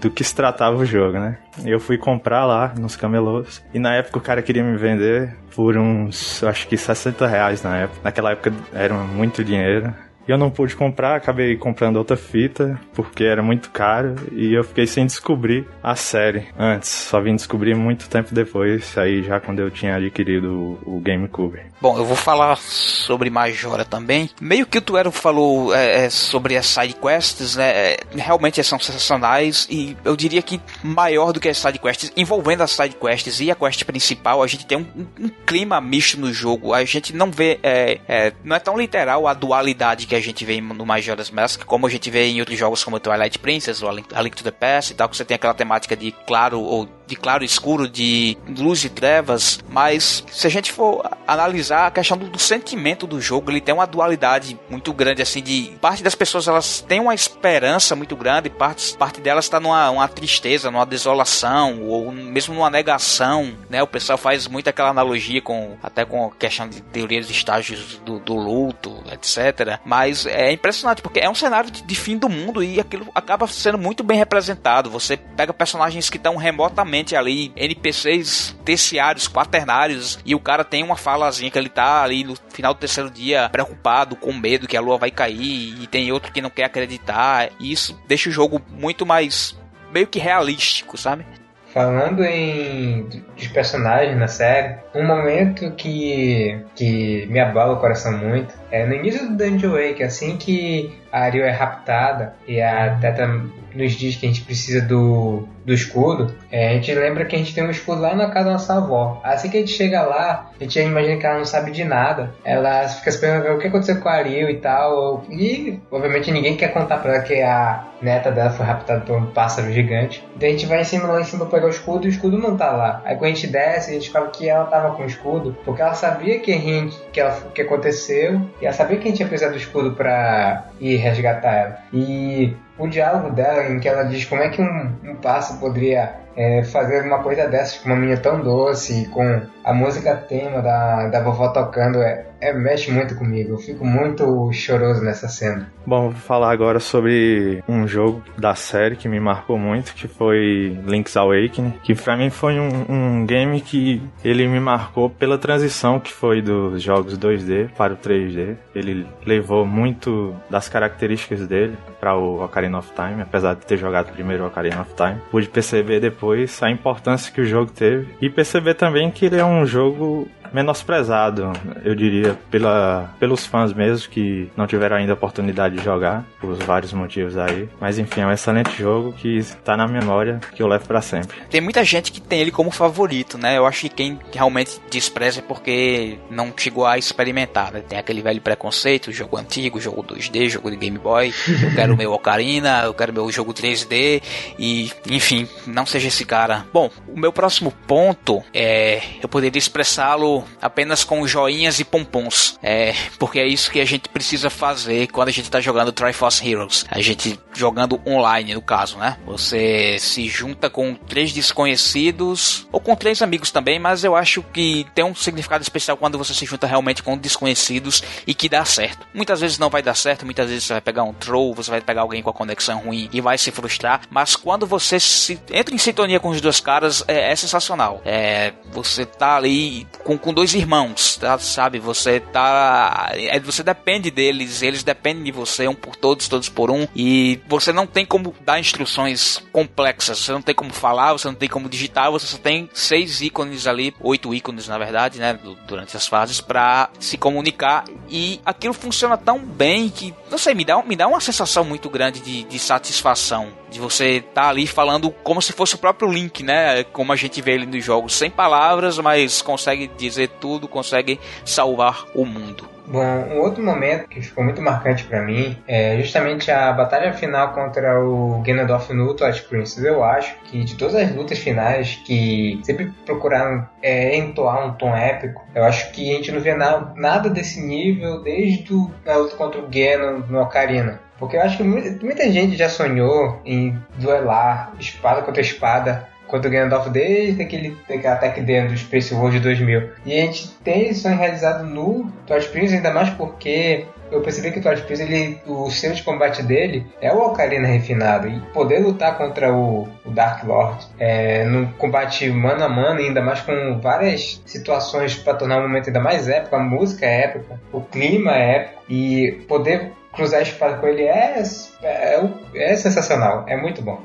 do 0.00 0.10
que 0.10 0.24
se 0.24 0.34
tratava 0.34 0.71
o 0.78 0.84
jogo, 0.84 1.18
né? 1.18 1.38
Eu 1.64 1.78
fui 1.78 1.98
comprar 1.98 2.44
lá 2.44 2.72
nos 2.78 2.96
camelôs 2.96 3.62
e 3.72 3.78
na 3.78 3.94
época 3.94 4.18
o 4.18 4.22
cara 4.22 4.42
queria 4.42 4.62
me 4.62 4.76
vender 4.76 5.36
por 5.54 5.76
uns, 5.76 6.42
acho 6.44 6.66
que 6.68 6.76
60 6.76 7.26
reais 7.26 7.62
na 7.62 7.76
época. 7.76 8.00
Naquela 8.02 8.32
época 8.32 8.52
era 8.72 8.94
muito 8.94 9.44
dinheiro. 9.44 9.94
Eu 10.26 10.38
não 10.38 10.50
pude 10.50 10.76
comprar, 10.76 11.16
acabei 11.16 11.56
comprando 11.56 11.96
outra 11.96 12.16
fita, 12.16 12.80
porque 12.94 13.24
era 13.24 13.42
muito 13.42 13.70
caro, 13.70 14.14
e 14.32 14.54
eu 14.54 14.62
fiquei 14.62 14.86
sem 14.86 15.06
descobrir 15.06 15.66
a 15.82 15.96
série 15.96 16.46
antes. 16.58 16.90
Só 16.90 17.20
vim 17.20 17.34
descobrir 17.34 17.74
muito 17.74 18.08
tempo 18.08 18.34
depois, 18.34 18.96
aí 18.96 19.22
já 19.22 19.40
quando 19.40 19.60
eu 19.60 19.70
tinha 19.70 19.96
adquirido 19.96 20.78
o, 20.84 21.00
GameCube. 21.02 21.60
Bom, 21.80 21.98
eu 21.98 22.04
vou 22.04 22.16
falar 22.16 22.56
sobre 22.56 23.28
Majora 23.28 23.84
também. 23.84 24.30
Meio 24.40 24.66
que 24.66 24.78
o 24.78 24.82
Tuero 24.82 25.10
falou 25.10 25.74
é, 25.74 26.04
é, 26.04 26.10
sobre 26.10 26.56
as 26.56 26.66
side 26.66 26.94
quests, 26.94 27.56
né? 27.56 27.70
É, 27.70 27.96
realmente 28.14 28.62
são 28.62 28.78
sensacionais, 28.78 29.66
e 29.68 29.96
eu 30.04 30.14
diria 30.14 30.42
que 30.42 30.60
maior 30.82 31.32
do 31.32 31.40
que 31.40 31.48
as 31.48 31.58
side 31.58 31.80
quests, 31.80 32.12
envolvendo 32.16 32.62
as 32.62 32.70
side 32.70 32.94
quests 32.94 33.40
e 33.40 33.50
a 33.50 33.56
quest 33.56 33.84
principal, 33.84 34.42
a 34.42 34.46
gente 34.46 34.64
tem 34.64 34.78
um, 34.78 34.86
um, 34.96 35.26
um 35.26 35.28
clima 35.44 35.80
misto 35.80 36.20
no 36.20 36.32
jogo. 36.32 36.72
A 36.72 36.84
gente 36.84 37.14
não 37.14 37.30
vê, 37.30 37.58
é, 37.62 37.98
é, 38.06 38.32
não 38.44 38.54
é 38.54 38.60
tão 38.60 38.78
literal 38.78 39.26
a 39.26 39.34
dualidade 39.34 40.06
que 40.12 40.16
a 40.16 40.20
gente 40.20 40.44
vê 40.44 40.60
no 40.60 40.84
Majora's 40.84 41.30
Mask, 41.30 41.64
como 41.64 41.86
a 41.86 41.90
gente 41.90 42.10
vê 42.10 42.26
em 42.26 42.38
outros 42.40 42.58
jogos 42.58 42.84
como 42.84 43.00
Twilight 43.00 43.38
Princess 43.38 43.82
ou 43.82 43.88
A 43.88 43.92
Link, 44.22 44.36
to 44.36 44.44
the 44.44 44.50
Past 44.50 44.92
e 44.92 44.94
tal, 44.94 45.08
que 45.08 45.16
você 45.16 45.24
tem 45.24 45.34
aquela 45.34 45.54
temática 45.54 45.96
de 45.96 46.12
claro 46.26 46.60
ou 46.60 46.86
de 47.12 47.16
claro 47.16 47.44
e 47.44 47.46
escuro, 47.46 47.86
de 47.86 48.38
luz 48.58 48.82
e 48.84 48.88
trevas, 48.88 49.60
mas 49.68 50.24
se 50.32 50.46
a 50.46 50.50
gente 50.50 50.72
for 50.72 51.06
analisar 51.26 51.86
a 51.86 51.90
questão 51.90 52.16
do, 52.16 52.26
do, 52.26 52.38
sentimento 52.38 53.06
do 53.06 53.20
jogo, 53.20 53.50
ele 53.50 53.60
tem 53.60 53.74
uma 53.74 53.86
dualidade 53.86 54.58
muito 54.70 54.94
grande, 54.94 55.20
assim, 55.20 55.42
de 55.42 55.74
parte 55.78 56.02
das 56.02 56.14
pessoas 56.14 56.48
elas 56.48 56.80
têm 56.80 57.00
uma 57.00 57.14
esperança 57.14 57.94
muito 57.94 58.16
grande, 58.16 58.48
parte, 58.48 58.96
parte 58.96 59.20
delas 59.20 59.44
está 59.44 59.60
numa 59.60 59.90
uma 59.90 60.08
tristeza, 60.08 60.70
numa 60.70 60.86
desolação, 60.86 61.82
ou 61.82 62.10
mesmo 62.10 62.54
numa 62.54 62.70
negação, 62.70 63.52
né? 63.68 63.82
O 63.82 63.86
pessoal 63.86 64.16
faz 64.16 64.46
muito 64.46 64.68
aquela 64.68 64.88
analogia 64.88 65.42
com, 65.42 65.76
até 65.82 66.06
com 66.06 66.26
a 66.26 66.30
questão 66.30 66.66
de 66.66 66.80
teorias 66.80 67.26
de 67.26 67.32
estágios 67.32 68.00
do, 68.06 68.20
do 68.20 68.34
luto, 68.34 69.02
etc. 69.12 69.78
Mas 69.84 70.24
é 70.24 70.50
impressionante, 70.50 71.02
porque 71.02 71.20
é 71.20 71.28
um 71.28 71.34
cenário 71.34 71.70
de, 71.70 71.82
de 71.82 71.94
fim 71.94 72.16
do 72.16 72.30
mundo 72.30 72.62
e 72.64 72.80
aquilo 72.80 73.06
acaba 73.14 73.46
sendo 73.46 73.76
muito 73.76 74.02
bem 74.02 74.16
representado. 74.16 74.88
Você 74.88 75.18
pega 75.18 75.52
personagens 75.52 76.08
que 76.08 76.16
estão 76.16 76.36
remotamente 76.36 77.01
ali 77.16 77.52
NPCs 77.56 78.56
terciários, 78.64 79.28
quaternários, 79.28 80.18
e 80.24 80.34
o 80.34 80.40
cara 80.40 80.64
tem 80.64 80.82
uma 80.82 80.96
falazinha 80.96 81.50
que 81.50 81.58
ele 81.58 81.68
tá 81.68 82.02
ali 82.02 82.24
no 82.24 82.36
final 82.50 82.72
do 82.72 82.80
terceiro 82.80 83.10
dia 83.10 83.48
preocupado, 83.50 84.16
com 84.16 84.32
medo 84.32 84.68
que 84.68 84.76
a 84.76 84.80
lua 84.80 84.98
vai 84.98 85.10
cair, 85.10 85.82
e 85.82 85.86
tem 85.86 86.12
outro 86.12 86.32
que 86.32 86.40
não 86.40 86.50
quer 86.50 86.64
acreditar. 86.64 87.50
E 87.58 87.72
isso 87.72 87.98
deixa 88.06 88.28
o 88.28 88.32
jogo 88.32 88.60
muito 88.70 89.04
mais 89.04 89.58
meio 89.92 90.06
que 90.06 90.18
realístico, 90.18 90.96
sabe? 90.96 91.26
Falando 91.72 92.22
em 92.22 93.08
personagens 93.52 94.18
na 94.18 94.28
série, 94.28 94.76
um 94.94 95.06
momento 95.06 95.70
que, 95.72 96.62
que 96.74 97.26
me 97.30 97.40
abala 97.40 97.72
o 97.72 97.80
coração 97.80 98.12
muito 98.12 98.61
é 98.72 98.86
no 98.86 98.94
início 98.94 99.28
do 99.28 99.36
Dungeon 99.36 99.72
Wake, 99.72 100.02
assim 100.02 100.36
que 100.36 100.92
a 101.12 101.24
Ariel 101.24 101.46
é 101.46 101.50
raptada 101.50 102.34
e 102.48 102.60
a 102.60 102.96
Teta 102.98 103.26
nos 103.74 103.92
diz 103.92 104.16
que 104.16 104.26
a 104.26 104.28
gente 104.28 104.42
precisa 104.42 104.80
do, 104.80 105.46
do 105.64 105.72
escudo, 105.72 106.34
é, 106.50 106.70
a 106.70 106.72
gente 106.74 106.92
lembra 106.94 107.24
que 107.24 107.34
a 107.34 107.38
gente 107.38 107.54
tem 107.54 107.64
um 107.64 107.70
escudo 107.70 108.00
lá 108.00 108.14
na 108.14 108.30
casa 108.30 108.46
da 108.46 108.52
nossa 108.52 108.74
avó. 108.76 109.20
Assim 109.24 109.48
que 109.48 109.56
a 109.56 109.60
gente 109.60 109.72
chega 109.72 110.02
lá, 110.02 110.50
a 110.58 110.62
gente 110.62 110.78
imagina 110.80 111.16
que 111.18 111.26
ela 111.26 111.38
não 111.38 111.44
sabe 111.44 111.70
de 111.70 111.84
nada. 111.84 112.34
Ela 112.44 112.88
fica 112.88 113.10
se 113.10 113.20
perguntando 113.20 113.56
o 113.56 113.58
que 113.58 113.68
aconteceu 113.68 114.00
com 114.00 114.08
a 114.08 114.12
Ariel 114.12 114.50
e 114.50 114.56
tal. 114.56 115.24
E, 115.30 115.80
obviamente, 115.90 116.30
ninguém 116.30 116.56
quer 116.56 116.72
contar 116.72 116.98
pra 116.98 117.14
ela 117.14 117.22
que 117.22 117.40
a 117.40 117.88
neta 118.02 118.30
dela 118.32 118.50
foi 118.50 118.66
raptada 118.66 119.00
por 119.00 119.16
um 119.16 119.26
pássaro 119.26 119.72
gigante. 119.72 120.26
Daí 120.36 120.50
a 120.50 120.52
gente 120.52 120.66
vai 120.66 120.80
em 120.80 120.84
cima 120.84 121.06
lá 121.06 121.20
em 121.20 121.24
cima 121.24 121.46
pegar 121.46 121.66
o 121.66 121.70
escudo 121.70 122.06
e 122.06 122.08
o 122.08 122.10
escudo 122.10 122.36
não 122.36 122.56
tá 122.56 122.72
lá. 122.72 123.00
Aí 123.04 123.16
quando 123.16 123.30
a 123.30 123.34
gente 123.34 123.46
desce, 123.46 123.90
a 123.90 123.94
gente 123.94 124.10
fala 124.10 124.28
que 124.28 124.48
ela 124.48 124.64
tava 124.64 124.94
com 124.94 125.02
o 125.02 125.06
escudo, 125.06 125.56
porque 125.64 125.80
ela 125.80 125.94
sabia 125.94 126.40
que, 126.40 126.52
a 126.52 126.58
gente, 126.58 126.96
que, 127.12 127.20
ela, 127.20 127.32
que 127.54 127.62
aconteceu, 127.62 128.40
ela 128.64 128.74
sabia 128.74 128.98
que 128.98 129.08
a 129.08 129.10
gente 129.10 129.20
ia 129.20 129.26
precisar 129.26 129.50
do 129.50 129.56
escudo 129.56 129.92
pra 129.92 130.64
ir 130.80 130.96
resgatar 130.96 131.54
ela. 131.54 131.78
E 131.92 132.54
o 132.78 132.86
diálogo 132.86 133.30
dela, 133.30 133.68
em 133.68 133.80
que 133.80 133.88
ela 133.88 134.04
diz 134.04 134.24
como 134.24 134.42
é 134.42 134.48
que 134.48 134.62
um, 134.62 134.92
um 135.04 135.16
pássaro 135.16 135.60
poderia 135.60 136.21
é, 136.36 136.62
fazer 136.64 137.04
uma 137.04 137.22
coisa 137.22 137.46
dessas 137.48 137.78
com 137.78 137.88
uma 137.88 137.96
menina 137.96 138.18
tão 138.18 138.40
doce, 138.40 139.08
com 139.12 139.42
a 139.64 139.72
música 139.72 140.16
tema 140.16 140.60
da, 140.60 141.08
da 141.08 141.22
vovó 141.22 141.48
tocando, 141.48 142.02
é, 142.02 142.26
é, 142.40 142.52
mexe 142.52 142.90
muito 142.90 143.14
comigo. 143.14 143.52
Eu 143.52 143.58
fico 143.58 143.84
muito 143.84 144.52
choroso 144.52 145.02
nessa 145.02 145.28
cena. 145.28 145.70
Bom, 145.86 146.10
vou 146.10 146.12
falar 146.12 146.52
agora 146.52 146.80
sobre 146.80 147.62
um 147.68 147.86
jogo 147.86 148.22
da 148.36 148.54
série 148.54 148.96
que 148.96 149.08
me 149.08 149.20
marcou 149.20 149.58
muito, 149.58 149.94
que 149.94 150.08
foi 150.08 150.78
Link's 150.84 151.16
Awakening, 151.16 151.74
que 151.82 151.94
pra 151.94 152.16
mim 152.16 152.30
foi 152.30 152.58
um, 152.58 152.86
um 152.88 153.26
game 153.26 153.60
que 153.60 154.02
ele 154.24 154.46
me 154.48 154.60
marcou 154.60 155.10
pela 155.10 155.38
transição 155.38 156.00
que 156.00 156.12
foi 156.12 156.42
dos 156.42 156.82
jogos 156.82 157.16
2D 157.16 157.70
para 157.76 157.94
o 157.94 157.96
3D. 157.96 158.56
Ele 158.74 159.06
levou 159.24 159.64
muito 159.64 160.34
das 160.50 160.68
características 160.68 161.46
dele 161.46 161.76
para 162.00 162.16
o 162.16 162.44
Ocarina 162.44 162.78
of 162.78 162.90
Time, 162.94 163.22
apesar 163.22 163.54
de 163.54 163.64
ter 163.64 163.76
jogado 163.76 164.12
primeiro 164.12 164.44
o 164.44 164.46
Ocarina 164.48 164.80
of 164.80 164.92
Time. 164.94 165.20
Pude 165.30 165.48
perceber 165.48 166.00
depois 166.00 166.21
a 166.66 166.70
importância 166.70 167.32
que 167.32 167.40
o 167.40 167.46
jogo 167.46 167.70
teve. 167.70 168.08
E 168.20 168.30
perceber 168.30 168.74
também 168.74 169.10
que 169.10 169.26
ele 169.26 169.36
é 169.36 169.44
um 169.44 169.66
jogo 169.66 170.28
menosprezado, 170.52 171.52
eu 171.84 171.94
diria, 171.94 172.38
pela, 172.50 173.14
pelos 173.18 173.46
fãs 173.46 173.72
mesmo 173.72 174.10
que 174.10 174.50
não 174.56 174.66
tiveram 174.66 174.96
ainda 174.96 175.12
a 175.12 175.14
oportunidade 175.14 175.76
de 175.76 175.84
jogar, 175.84 176.24
por 176.40 176.54
vários 176.54 176.92
motivos 176.92 177.36
aí. 177.36 177.68
Mas 177.80 177.98
enfim, 177.98 178.20
é 178.20 178.26
um 178.26 178.32
excelente 178.32 178.76
jogo 178.76 179.12
que 179.12 179.38
está 179.38 179.76
na 179.76 179.86
memória, 179.86 180.40
que 180.54 180.62
eu 180.62 180.66
levo 180.66 180.86
para 180.86 181.00
sempre. 181.00 181.36
Tem 181.50 181.60
muita 181.60 181.84
gente 181.84 182.12
que 182.12 182.20
tem 182.20 182.40
ele 182.40 182.50
como 182.50 182.70
favorito, 182.70 183.38
né? 183.38 183.56
Eu 183.56 183.66
acho 183.66 183.82
que 183.82 183.88
quem 183.88 184.18
realmente 184.32 184.80
despreza 184.90 185.40
é 185.40 185.42
porque 185.42 186.18
não 186.30 186.52
chegou 186.56 186.86
a 186.86 186.98
experimentar, 186.98 187.72
né? 187.72 187.80
Tem 187.80 187.98
aquele 187.98 188.22
velho 188.22 188.40
preconceito, 188.40 189.12
jogo 189.12 189.36
antigo, 189.36 189.80
jogo 189.80 190.02
2D, 190.02 190.48
jogo 190.48 190.70
de 190.70 190.76
Game 190.76 190.98
Boy, 190.98 191.32
eu 191.62 191.74
quero 191.74 191.96
meu 191.96 192.12
Ocarina, 192.12 192.82
eu 192.84 192.94
quero 192.94 193.12
meu 193.12 193.30
jogo 193.30 193.52
3D 193.54 194.22
e, 194.58 194.90
enfim, 195.10 195.48
não 195.66 195.86
seja 195.86 196.08
esse 196.08 196.24
cara. 196.24 196.66
Bom, 196.72 196.90
o 197.08 197.18
meu 197.18 197.32
próximo 197.32 197.72
ponto 197.86 198.42
é 198.52 199.02
eu 199.22 199.28
poderia 199.28 199.58
expressá-lo 199.58 200.41
apenas 200.60 201.04
com 201.04 201.26
joinhas 201.26 201.80
e 201.80 201.84
pompons, 201.84 202.58
é, 202.62 202.94
porque 203.18 203.38
é 203.38 203.46
isso 203.46 203.70
que 203.70 203.80
a 203.80 203.84
gente 203.84 204.08
precisa 204.08 204.50
fazer 204.50 205.08
quando 205.08 205.28
a 205.28 205.32
gente 205.32 205.44
está 205.44 205.60
jogando 205.60 205.92
Triforce 205.92 206.48
Heroes. 206.48 206.84
A 206.90 207.00
gente 207.00 207.38
jogando 207.52 208.00
online, 208.06 208.54
no 208.54 208.62
caso, 208.62 208.96
né? 208.98 209.16
Você 209.26 209.96
se 209.98 210.28
junta 210.28 210.70
com 210.70 210.94
três 210.94 211.32
desconhecidos 211.32 212.66
ou 212.72 212.80
com 212.80 212.94
três 212.96 213.22
amigos 213.22 213.50
também, 213.50 213.78
mas 213.78 214.04
eu 214.04 214.16
acho 214.16 214.42
que 214.42 214.86
tem 214.94 215.04
um 215.04 215.14
significado 215.14 215.62
especial 215.62 215.96
quando 215.96 216.18
você 216.18 216.34
se 216.34 216.46
junta 216.46 216.66
realmente 216.66 217.02
com 217.02 217.16
desconhecidos 217.16 218.02
e 218.26 218.34
que 218.34 218.48
dá 218.48 218.64
certo. 218.64 219.06
Muitas 219.14 219.40
vezes 219.40 219.58
não 219.58 219.70
vai 219.70 219.82
dar 219.82 219.94
certo, 219.94 220.24
muitas 220.24 220.48
vezes 220.48 220.64
você 220.64 220.74
vai 220.74 220.82
pegar 220.82 221.02
um 221.04 221.12
troll, 221.12 221.54
você 221.54 221.70
vai 221.70 221.80
pegar 221.80 222.02
alguém 222.02 222.22
com 222.22 222.30
a 222.30 222.34
conexão 222.34 222.78
ruim 222.80 223.08
e 223.12 223.20
vai 223.20 223.36
se 223.38 223.50
frustrar, 223.50 224.02
mas 224.10 224.36
quando 224.36 224.66
você 224.66 224.98
se 224.98 225.38
entra 225.50 225.74
em 225.74 225.78
sintonia 225.78 226.20
com 226.20 226.30
os 226.30 226.40
dois 226.40 226.60
caras, 226.60 227.04
é, 227.06 227.32
é 227.32 227.36
sensacional. 227.36 228.00
É, 228.04 228.52
você 228.72 229.04
tá 229.04 229.36
ali 229.36 229.86
com, 230.04 230.16
com 230.16 230.31
dois 230.32 230.54
irmãos, 230.54 231.16
tá, 231.16 231.38
sabe? 231.38 231.78
Você 231.78 232.20
tá. 232.20 233.10
É, 233.14 233.38
você 233.40 233.62
depende 233.62 234.10
deles, 234.10 234.62
eles 234.62 234.82
dependem 234.82 235.24
de 235.24 235.32
você, 235.32 235.66
um 235.68 235.74
por 235.74 235.96
todos, 235.96 236.28
todos 236.28 236.48
por 236.48 236.70
um, 236.70 236.86
e 236.94 237.40
você 237.48 237.72
não 237.72 237.86
tem 237.86 238.04
como 238.04 238.34
dar 238.40 238.58
instruções 238.58 239.42
complexas, 239.52 240.18
você 240.18 240.32
não 240.32 240.42
tem 240.42 240.54
como 240.54 240.72
falar, 240.72 241.12
você 241.12 241.28
não 241.28 241.34
tem 241.34 241.48
como 241.48 241.68
digitar, 241.68 242.10
você 242.10 242.26
só 242.26 242.38
tem 242.38 242.68
seis 242.72 243.20
ícones 243.20 243.66
ali, 243.66 243.94
oito 244.00 244.34
ícones 244.34 244.68
na 244.68 244.78
verdade, 244.78 245.18
né? 245.18 245.38
Durante 245.66 245.96
as 245.96 246.06
fases, 246.06 246.40
para 246.40 246.90
se 246.98 247.16
comunicar, 247.16 247.84
e 248.08 248.40
aquilo 248.44 248.74
funciona 248.74 249.16
tão 249.16 249.38
bem 249.38 249.88
que, 249.88 250.14
não 250.30 250.38
sei, 250.38 250.54
me 250.54 250.64
dá, 250.64 250.82
me 250.82 250.96
dá 250.96 251.06
uma 251.06 251.20
sensação 251.20 251.64
muito 251.64 251.88
grande 251.88 252.20
de, 252.20 252.44
de 252.44 252.58
satisfação 252.58 253.61
de 253.72 253.80
você 253.80 254.18
estar 254.18 254.42
tá 254.42 254.48
ali 254.48 254.66
falando 254.66 255.10
como 255.10 255.42
se 255.42 255.52
fosse 255.52 255.74
o 255.74 255.78
próprio 255.78 256.10
Link, 256.10 256.42
né? 256.42 256.84
Como 256.84 257.12
a 257.12 257.16
gente 257.16 257.40
vê 257.40 257.52
ele 257.52 257.66
nos 257.66 257.84
jogos, 257.84 258.14
sem 258.14 258.30
palavras, 258.30 258.98
mas 258.98 259.42
consegue 259.42 259.90
dizer 259.96 260.28
tudo, 260.40 260.68
consegue 260.68 261.18
salvar 261.44 262.04
o 262.14 262.24
mundo. 262.24 262.72
Bom, 262.86 263.00
um 263.00 263.38
outro 263.40 263.62
momento 263.62 264.08
que 264.08 264.20
ficou 264.20 264.42
muito 264.42 264.60
marcante 264.60 265.04
para 265.04 265.22
mim 265.22 265.56
é 265.68 265.96
justamente 265.98 266.50
a 266.50 266.72
batalha 266.72 267.12
final 267.12 267.52
contra 267.52 268.00
o 268.00 268.42
Ganondorf 268.42 268.92
no 268.92 269.14
Twilight 269.14 269.44
Princess. 269.44 269.84
Eu 269.84 270.02
acho 270.02 270.34
que 270.44 270.64
de 270.64 270.76
todas 270.76 270.96
as 270.96 271.14
lutas 271.14 271.38
finais 271.38 272.00
que 272.04 272.60
sempre 272.62 272.92
procuraram 273.06 273.66
é, 273.80 274.16
entoar 274.16 274.66
um 274.66 274.72
tom 274.72 274.94
épico, 274.94 275.42
eu 275.54 275.64
acho 275.64 275.92
que 275.92 276.10
a 276.10 276.16
gente 276.16 276.32
não 276.32 276.40
vê 276.40 276.54
na, 276.54 276.92
nada 276.96 277.30
desse 277.30 277.60
nível 277.60 278.20
desde 278.20 278.72
a 279.06 279.16
luta 279.16 279.36
contra 279.36 279.60
o 279.60 279.68
Ganon 279.68 280.24
no 280.28 280.40
Ocarina. 280.40 281.00
Porque 281.22 281.36
eu 281.36 281.42
acho 281.42 281.56
que 281.56 281.62
muita, 281.62 282.32
gente 282.32 282.56
já 282.56 282.68
sonhou 282.68 283.40
em 283.44 283.78
duelar 283.96 284.72
espada 284.80 285.22
contra 285.22 285.40
espada 285.40 286.08
contra 286.26 286.48
o 286.48 286.52
Gandalf 286.52 286.88
desde 286.88 287.40
aquele, 287.40 287.76
aquela 287.88 288.16
Tech 288.16 288.40
Demo 288.40 288.70
do 288.70 288.76
Space 288.76 289.14
de 289.14 289.38
2000. 289.38 289.90
E 290.04 290.14
a 290.14 290.16
gente 290.24 290.48
tem 290.64 290.92
sonho 290.92 291.16
realizado 291.16 291.64
no 291.64 292.10
Twilight 292.26 292.50
Princess, 292.50 292.72
ainda 292.72 292.92
mais 292.92 293.10
porque 293.10 293.84
eu 294.10 294.20
percebi 294.20 294.50
que 294.50 294.58
o 294.58 294.62
Twilight 294.62 294.84
Princess, 294.84 295.08
ele, 295.08 295.40
o 295.46 295.70
sistema 295.70 295.94
de 295.94 296.02
combate 296.02 296.42
dele 296.42 296.84
é 297.00 297.12
o 297.12 297.18
Ocarina 297.18 297.68
refinado. 297.68 298.26
E 298.26 298.40
poder 298.52 298.80
lutar 298.80 299.16
contra 299.16 299.54
o, 299.54 299.86
o 300.04 300.10
Dark 300.10 300.42
Lord 300.42 300.84
é, 300.98 301.44
no 301.44 301.68
combate 301.74 302.28
mano 302.30 302.64
a 302.64 302.68
mano, 302.68 302.98
ainda 302.98 303.22
mais 303.22 303.40
com 303.42 303.78
várias 303.80 304.42
situações 304.44 305.14
para 305.14 305.34
tornar 305.34 305.58
o 305.58 305.62
momento 305.62 305.86
ainda 305.86 306.00
mais 306.00 306.26
épico, 306.26 306.56
a 306.56 306.58
música 306.58 307.06
é 307.06 307.26
épica, 307.26 307.60
o 307.72 307.80
clima 307.80 308.34
é 308.34 308.56
épico, 308.56 308.82
e 308.88 309.44
poder 309.46 309.92
cruzar 310.12 310.42
espada 310.42 310.76
com 310.76 310.86
ele 310.86 311.02
é, 311.02 311.42
é, 311.82 312.20
é 312.54 312.76
sensacional, 312.76 313.44
é 313.48 313.56
muito 313.56 313.82
bom. 313.82 314.00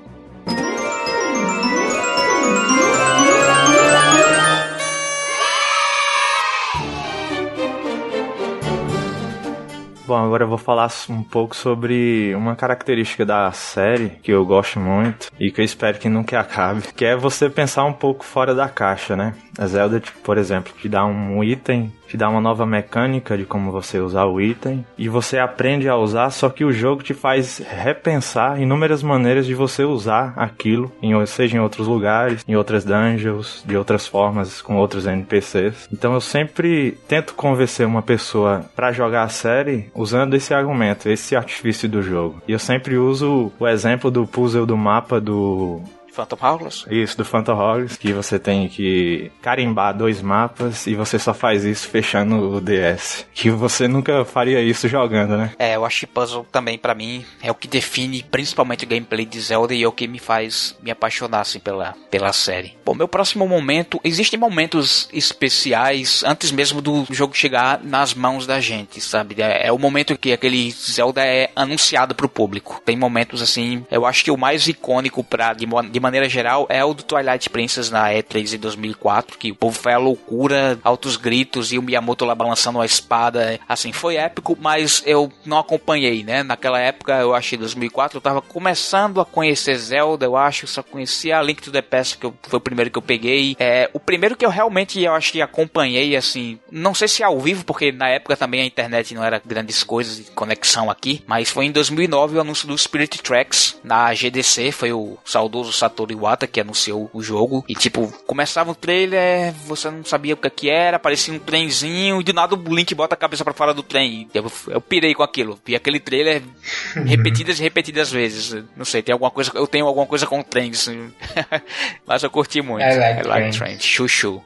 Bom, 10.08 10.16
agora 10.16 10.46
eu 10.46 10.48
vou 10.48 10.58
falar 10.58 10.90
um 11.10 11.22
pouco 11.22 11.54
sobre 11.54 12.34
uma 12.34 12.56
característica 12.56 13.26
da 13.26 13.52
série 13.52 14.12
que 14.24 14.32
eu 14.32 14.46
gosto 14.46 14.80
muito 14.80 15.30
e 15.38 15.52
que 15.52 15.60
eu 15.60 15.66
espero 15.66 16.00
que 16.00 16.08
nunca 16.08 16.40
acabe, 16.40 16.82
que 16.96 17.04
é 17.04 17.14
você 17.14 17.50
pensar 17.50 17.84
um 17.84 17.92
pouco 17.92 18.24
fora 18.24 18.56
da 18.56 18.70
caixa, 18.70 19.18
né? 19.18 19.34
A 19.58 19.68
Zelda, 19.68 20.00
tipo, 20.00 20.20
por 20.20 20.38
exemplo, 20.38 20.74
te 20.80 20.88
dá 20.88 21.06
um 21.06 21.44
item 21.44 21.92
te 22.08 22.16
dá 22.16 22.30
uma 22.30 22.42
nova 22.42 22.66
mecânica 22.66 23.38
de 23.38 23.46
como 23.46 23.72
você 23.72 24.00
usar 24.00 24.26
o 24.26 24.40
item 24.40 24.86
e 24.98 25.10
você 25.10 25.38
aprende 25.38 25.90
a 25.90 25.96
usar, 25.96 26.30
só 26.30 26.50
que 26.50 26.64
o 26.64 26.72
jogo 26.72 27.04
te 27.04 27.14
faz 27.14 27.62
repensar 27.70 28.62
inúmeras 28.62 29.04
maneiras 29.04 29.46
de 29.46 29.54
você 29.54 29.84
usar 29.84 30.34
aquilo, 30.36 30.92
em, 31.02 31.14
seja 31.26 31.58
em 31.58 31.60
outros 31.60 31.88
lugares, 31.88 32.44
em 32.48 32.56
outras 32.56 32.86
dungeons, 32.86 33.64
de 33.66 33.76
outras 33.76 34.08
formas, 34.08 34.62
com 34.62 34.78
outros 34.78 35.06
NPCs. 35.06 35.90
Então 35.92 36.14
eu 36.14 36.22
sempre 36.22 36.98
tento 37.08 37.34
convencer 37.34 37.86
uma 37.86 38.02
pessoa 38.02 38.66
para 38.76 38.92
jogar 38.92 39.24
a 39.24 39.30
série 39.30 39.92
usando 39.94 40.34
esse 40.36 40.54
argumento, 40.54 41.10
esse 41.10 41.36
artifício 41.36 41.90
do 41.90 42.02
jogo. 42.02 42.42
E 42.48 42.54
eu 42.54 42.60
sempre 42.60 42.98
uso 42.98 43.52
o 43.60 43.68
exemplo 43.68 44.10
do 44.10 44.26
puzzle 44.26 44.66
do 44.66 44.78
mapa 44.78 45.20
do 45.20 45.82
Phantom 46.18 46.38
Hourglass? 46.42 46.86
Isso, 46.90 47.16
do 47.16 47.24
Phantom 47.24 47.54
Hourglass, 47.54 47.96
que 47.96 48.12
você 48.12 48.40
tem 48.40 48.68
que 48.68 49.32
carimbar 49.42 49.96
dois 49.96 50.20
mapas 50.20 50.88
e 50.88 50.96
você 50.96 51.20
só 51.20 51.34
faz 51.34 51.64
isso 51.64 51.88
fechando 51.88 52.56
o 52.56 52.60
DS. 52.60 53.28
Que 53.34 53.52
você 53.52 53.88
nunca 53.88 54.26
faria 54.26 54.60
isso 54.62 54.88
jogando, 54.88 55.38
né? 55.38 55.52
É, 55.60 55.76
eu 55.76 55.86
acho 55.86 56.02
que 56.02 56.08
puzzle 56.08 56.46
também 56.52 56.78
para 56.78 56.96
mim 56.96 57.24
é 57.42 57.52
o 57.52 57.56
que 57.56 57.68
define 57.68 58.24
principalmente 58.24 58.84
o 58.84 58.88
gameplay 58.88 59.26
de 59.26 59.40
Zelda 59.40 59.76
e 59.76 59.84
é 59.84 59.88
o 59.88 59.92
que 59.92 60.08
me 60.08 60.18
faz 60.18 60.76
me 60.82 60.90
apaixonar 60.90 61.42
assim 61.42 61.60
pela, 61.60 61.94
pela 62.10 62.34
série. 62.34 62.76
Bom, 62.84 62.96
meu 62.96 63.08
próximo 63.08 63.48
momento, 63.48 64.00
existem 64.04 64.40
momentos 64.40 65.08
especiais 65.14 66.24
antes 66.26 66.52
mesmo 66.52 66.82
do 66.82 67.06
jogo 67.12 67.36
chegar 67.36 67.80
nas 67.84 68.14
mãos 68.14 68.48
da 68.48 68.60
gente, 68.60 69.00
sabe? 69.02 69.36
É, 69.40 69.68
é 69.68 69.72
o 69.72 69.78
momento 69.78 70.18
que 70.18 70.32
aquele 70.32 70.72
Zelda 70.72 71.24
é 71.24 71.52
anunciado 71.56 72.16
pro 72.16 72.30
público. 72.30 72.82
Tem 72.84 72.98
momentos 72.98 73.42
assim, 73.42 73.86
eu 73.92 74.06
acho 74.06 74.24
que 74.24 74.32
o 74.32 74.38
mais 74.38 74.68
icônico 74.68 75.24
para 75.24 75.54
de, 75.54 75.68
de 75.92 76.00
maneira 76.08 76.28
geral, 76.30 76.66
é 76.70 76.84
o 76.84 76.94
do 76.94 77.04
Twilight 77.04 77.50
Princess 77.50 77.90
na 77.90 78.10
E3 78.10 78.44
de 78.50 78.58
2004, 78.58 79.38
que 79.38 79.52
o 79.52 79.56
povo 79.56 79.78
foi 79.78 79.94
a 79.94 79.98
loucura, 79.98 80.80
altos 80.84 81.16
gritos 81.16 81.72
e 81.72 81.78
o 81.78 81.82
Miyamoto 81.82 82.26
lá 82.26 82.34
balançando 82.34 82.82
a 82.82 82.86
espada. 82.86 83.60
Assim, 83.68 83.92
foi 83.92 84.16
épico, 84.16 84.58
mas 84.60 85.04
eu 85.06 85.32
não 85.46 85.60
acompanhei, 85.60 86.24
né? 86.24 86.44
Naquela 86.44 86.80
época, 86.80 87.14
eu 87.20 87.36
achei 87.36 87.58
2004, 87.58 88.18
eu 88.18 88.22
tava 88.22 88.42
começando 88.42 89.20
a 89.22 89.26
conhecer 89.26 89.76
Zelda, 89.78 90.26
eu 90.26 90.36
acho, 90.36 90.68
só 90.68 90.82
conhecia 90.82 91.38
a 91.38 91.44
Link 91.44 91.62
to 91.62 91.72
the 91.72 91.82
Past, 91.82 92.18
que 92.18 92.32
foi 92.44 92.58
o 92.58 92.62
primeiro 92.62 92.90
que 92.90 92.98
eu 92.98 93.02
peguei. 93.02 93.56
É, 93.60 93.90
o 93.94 94.00
primeiro 94.00 94.36
que 94.36 94.46
eu 94.46 94.50
realmente, 94.50 95.02
eu 95.02 95.14
acho 95.14 95.32
que 95.32 95.42
acompanhei, 95.42 96.16
assim, 96.16 96.60
não 96.72 96.94
sei 96.94 97.08
se 97.08 97.24
ao 97.24 97.40
vivo, 97.40 97.66
porque 97.66 97.92
na 97.92 98.10
época 98.10 98.38
também 98.38 98.62
a 98.62 98.66
internet 98.66 99.14
não 99.14 99.24
era 99.24 99.42
grandes 99.44 99.84
coisas 99.84 100.18
de 100.18 100.24
conexão 100.32 100.90
aqui, 100.90 101.24
mas 101.28 101.50
foi 101.50 101.66
em 101.66 101.72
2009 101.72 102.38
o 102.38 102.42
anúncio 102.42 102.68
do 102.68 102.78
Spirit 102.78 103.22
Tracks 103.22 103.78
na 103.84 104.14
GDC, 104.14 104.72
foi 104.72 104.94
o 104.94 105.18
saudoso 105.26 105.72
Satoru 105.74 105.97
Satoru 105.98 106.12
Iwata 106.12 106.46
que 106.46 106.62
anunciou 106.62 107.10
o 107.12 107.24
jogo. 107.24 107.66
E 107.68 107.74
tipo, 107.74 108.08
começava 108.28 108.70
o 108.72 108.76
trailer, 108.76 109.52
você 109.66 109.90
não 109.90 110.06
sabia 110.06 110.36
o 110.36 110.38
que, 110.38 110.50
que 110.50 110.70
era, 110.70 110.98
aparecia 110.98 111.34
um 111.34 111.40
trenzinho, 111.40 112.22
e 112.22 112.24
do 112.24 112.34
nada 112.34 112.56
o 112.56 112.76
Link 112.76 112.94
bota 112.94 113.16
a 113.16 113.18
cabeça 113.18 113.44
para 113.44 113.54
fora 113.54 113.74
do 113.74 113.82
trem. 113.82 114.30
Eu, 114.34 114.52
eu 114.68 114.80
pirei 114.80 115.16
com 115.16 115.24
aquilo. 115.24 115.60
Vi 115.66 115.76
aquele 115.76 116.00
trailer 116.00 116.44
repetidas 117.06 117.60
e 117.60 117.64
repetidas 117.64 118.12
vezes. 118.12 118.64
Não 118.76 118.86
sei, 118.86 119.02
tem 119.02 119.14
alguma 119.14 119.32
coisa. 119.32 119.52
Eu 119.56 119.66
tenho 119.66 119.88
alguma 119.88 120.06
coisa 120.06 120.28
com 120.28 120.44
trens. 120.44 120.88
Mas 122.06 122.22
eu 122.22 122.30
curti 122.30 122.62
muito. 122.62 122.84
I 122.84 122.98
like, 122.98 123.22
I 123.22 123.28
like 123.28 123.58
train. 123.58 123.80
Chuchu. 123.80 124.44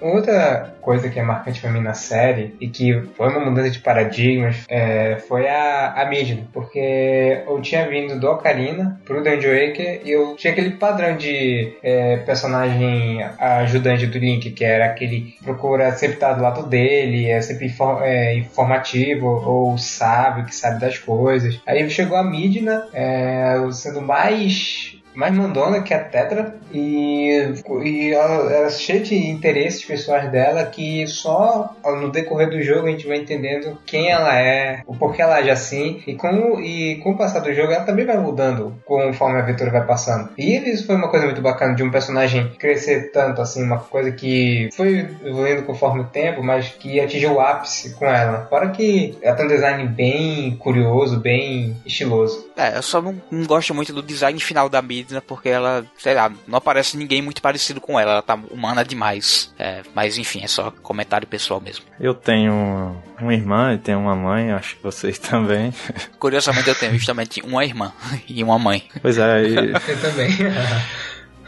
Outra 0.00 0.74
coisa 0.80 1.08
que 1.08 1.18
é 1.18 1.22
marcante 1.22 1.60
pra 1.60 1.70
mim 1.70 1.80
na 1.80 1.94
série 1.94 2.54
e 2.60 2.68
que 2.68 3.02
foi 3.16 3.28
uma 3.28 3.40
mudança 3.40 3.70
de 3.70 3.80
paradigmas 3.80 4.64
é, 4.68 5.16
foi 5.28 5.48
a, 5.48 5.92
a 6.00 6.06
Midna, 6.06 6.46
porque 6.52 7.42
eu 7.46 7.60
tinha 7.60 7.86
vindo 7.88 8.18
do 8.18 8.30
Ocarina 8.30 9.00
pro 9.04 9.22
Dungeon 9.22 9.50
Waker 9.50 10.00
e 10.04 10.10
eu 10.10 10.36
tinha 10.36 10.52
aquele 10.52 10.70
padrão 10.70 11.16
de 11.16 11.74
é, 11.82 12.18
personagem 12.18 13.22
ajudante 13.38 14.06
do 14.06 14.18
Link, 14.18 14.50
que 14.50 14.64
era 14.64 14.86
aquele 14.86 15.20
que 15.20 15.44
procura 15.44 15.92
sempre 15.92 16.14
estar 16.14 16.32
do 16.34 16.42
lado 16.42 16.66
dele, 16.66 17.28
é 17.28 17.40
sempre 17.40 17.66
inform, 17.66 18.02
é, 18.02 18.34
informativo 18.34 19.26
ou 19.26 19.76
sábio, 19.76 20.44
que 20.44 20.54
sabe 20.54 20.80
das 20.80 20.98
coisas. 20.98 21.60
Aí 21.66 21.88
chegou 21.90 22.16
a 22.16 22.24
Midna, 22.24 22.86
é, 22.92 23.56
sendo 23.72 24.00
mais 24.00 24.97
mais 25.14 25.34
mandona 25.34 25.82
que 25.82 25.92
a 25.92 26.02
Tetra 26.02 26.56
e, 26.72 27.54
e 27.84 28.12
ela 28.12 28.52
era 28.52 28.70
cheia 28.70 29.00
de 29.00 29.16
interesses 29.16 29.84
pessoais 29.84 30.30
dela 30.30 30.64
que 30.66 31.06
só 31.06 31.74
no 31.84 32.10
decorrer 32.10 32.50
do 32.50 32.62
jogo 32.62 32.86
a 32.86 32.90
gente 32.90 33.06
vai 33.06 33.18
entendendo 33.18 33.78
quem 33.84 34.10
ela 34.10 34.38
é, 34.38 34.82
o 34.86 34.94
porquê 34.94 35.22
ela 35.22 35.36
age 35.36 35.50
assim 35.50 36.02
e 36.06 36.14
com, 36.14 36.60
e 36.60 36.96
com 37.02 37.12
o 37.12 37.16
passar 37.16 37.40
do 37.40 37.52
jogo 37.52 37.72
ela 37.72 37.84
também 37.84 38.06
vai 38.06 38.18
mudando 38.18 38.74
conforme 38.84 39.36
a 39.38 39.42
aventura 39.42 39.70
vai 39.70 39.86
passando. 39.86 40.30
E 40.36 40.56
isso 40.70 40.86
foi 40.86 40.96
uma 40.96 41.08
coisa 41.08 41.26
muito 41.26 41.40
bacana 41.40 41.74
de 41.74 41.82
um 41.82 41.90
personagem 41.90 42.50
crescer 42.58 43.10
tanto 43.12 43.40
assim, 43.40 43.62
uma 43.62 43.78
coisa 43.78 44.12
que 44.12 44.68
foi 44.72 45.08
evoluindo 45.24 45.62
conforme 45.62 46.00
o 46.02 46.04
tempo, 46.04 46.42
mas 46.42 46.68
que 46.68 47.00
atingiu 47.00 47.34
o 47.34 47.40
ápice 47.40 47.94
com 47.94 48.06
ela. 48.06 48.46
Fora 48.48 48.68
que 48.70 49.16
ela 49.22 49.36
tem 49.36 49.46
um 49.46 49.48
design 49.48 49.86
bem 49.86 50.56
curioso, 50.56 51.18
bem 51.18 51.76
estiloso. 51.84 52.48
É, 52.56 52.76
eu 52.76 52.82
só 52.82 53.00
não, 53.00 53.20
não 53.30 53.46
gosto 53.46 53.74
muito 53.74 53.92
do 53.92 54.02
design 54.02 54.38
final 54.40 54.68
da 54.68 54.82
Mid 54.82 54.97
Midna, 54.98 55.20
porque 55.20 55.48
ela, 55.48 55.84
sei 55.96 56.14
lá, 56.14 56.30
não 56.46 56.58
aparece 56.58 56.96
ninguém 56.96 57.22
muito 57.22 57.40
parecido 57.40 57.80
com 57.80 57.98
ela. 57.98 58.12
Ela 58.12 58.22
tá 58.22 58.34
humana 58.50 58.84
demais. 58.84 59.52
É, 59.58 59.82
mas 59.94 60.18
enfim, 60.18 60.42
é 60.42 60.48
só 60.48 60.70
comentário 60.82 61.26
pessoal 61.26 61.60
mesmo. 61.60 61.84
Eu 62.00 62.14
tenho 62.14 62.96
uma 63.20 63.34
irmã 63.34 63.74
e 63.74 63.78
tenho 63.78 63.98
uma 63.98 64.16
mãe, 64.16 64.50
acho 64.52 64.76
que 64.76 64.82
vocês 64.82 65.18
também. 65.18 65.72
Curiosamente, 66.18 66.68
eu 66.68 66.74
tenho 66.74 66.92
justamente 66.94 67.40
uma 67.42 67.64
irmã 67.64 67.92
e 68.28 68.42
uma 68.42 68.58
mãe. 68.58 68.84
Pois 69.00 69.18
é, 69.18 69.42
e... 69.42 69.54
eu 69.72 70.00
também. 70.00 70.30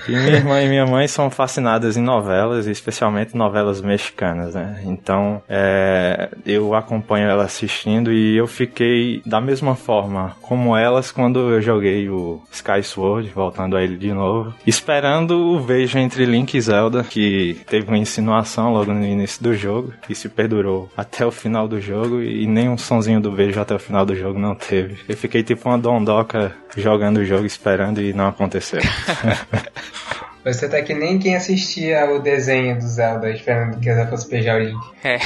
E 0.08 0.12
minha 0.12 0.36
irmã 0.36 0.62
e 0.62 0.68
minha 0.68 0.86
mãe 0.86 1.06
são 1.06 1.30
fascinadas 1.30 1.96
em 1.96 2.02
novelas, 2.02 2.66
especialmente 2.66 3.36
novelas 3.36 3.80
mexicanas, 3.80 4.54
né? 4.54 4.82
Então, 4.84 5.42
é, 5.48 6.30
eu 6.44 6.74
acompanho 6.74 7.28
ela 7.28 7.44
assistindo 7.44 8.12
e 8.12 8.36
eu 8.36 8.46
fiquei 8.46 9.22
da 9.24 9.40
mesma 9.40 9.74
forma 9.74 10.36
como 10.42 10.76
elas 10.76 11.12
quando 11.12 11.38
eu 11.50 11.60
joguei 11.60 12.08
o 12.08 12.42
Sky 12.50 12.82
Sword, 12.82 13.30
voltando 13.30 13.76
a 13.76 13.82
ele 13.82 13.96
de 13.96 14.12
novo, 14.12 14.54
esperando 14.66 15.54
o 15.54 15.60
beijo 15.60 15.98
entre 15.98 16.24
Link 16.24 16.54
e 16.54 16.60
Zelda, 16.60 17.04
que 17.04 17.60
teve 17.66 17.88
uma 17.88 17.98
insinuação 17.98 18.72
logo 18.72 18.92
no 18.92 19.04
início 19.04 19.42
do 19.42 19.54
jogo, 19.54 19.92
e 20.08 20.14
se 20.14 20.28
perdurou 20.28 20.90
até 20.96 21.24
o 21.24 21.30
final 21.30 21.68
do 21.68 21.80
jogo, 21.80 22.20
e 22.20 22.46
nem 22.46 22.68
um 22.68 22.78
sonzinho 22.78 23.20
do 23.20 23.30
beijo 23.30 23.60
até 23.60 23.74
o 23.74 23.78
final 23.78 24.04
do 24.04 24.14
jogo 24.14 24.38
não 24.38 24.54
teve. 24.54 24.98
Eu 25.08 25.16
fiquei 25.16 25.42
tipo 25.42 25.68
uma 25.68 25.78
dondoca 25.78 26.52
jogando 26.76 27.18
o 27.18 27.24
jogo, 27.24 27.46
esperando 27.46 28.00
e 28.00 28.12
não 28.12 28.28
aconteceu. 28.28 28.80
Você 30.44 30.68
tá 30.68 30.80
que 30.80 30.94
nem 30.94 31.18
quem 31.18 31.36
assistia 31.36 32.10
o 32.10 32.18
desenho 32.18 32.78
do 32.78 32.86
Zelda 32.86 33.30
esperando 33.30 33.78
que 33.78 33.90
ela 33.90 34.06
fosse 34.06 34.28
beijar 34.30 34.56
o 34.56 34.64
Link. 34.64 34.80
É. 35.04 35.18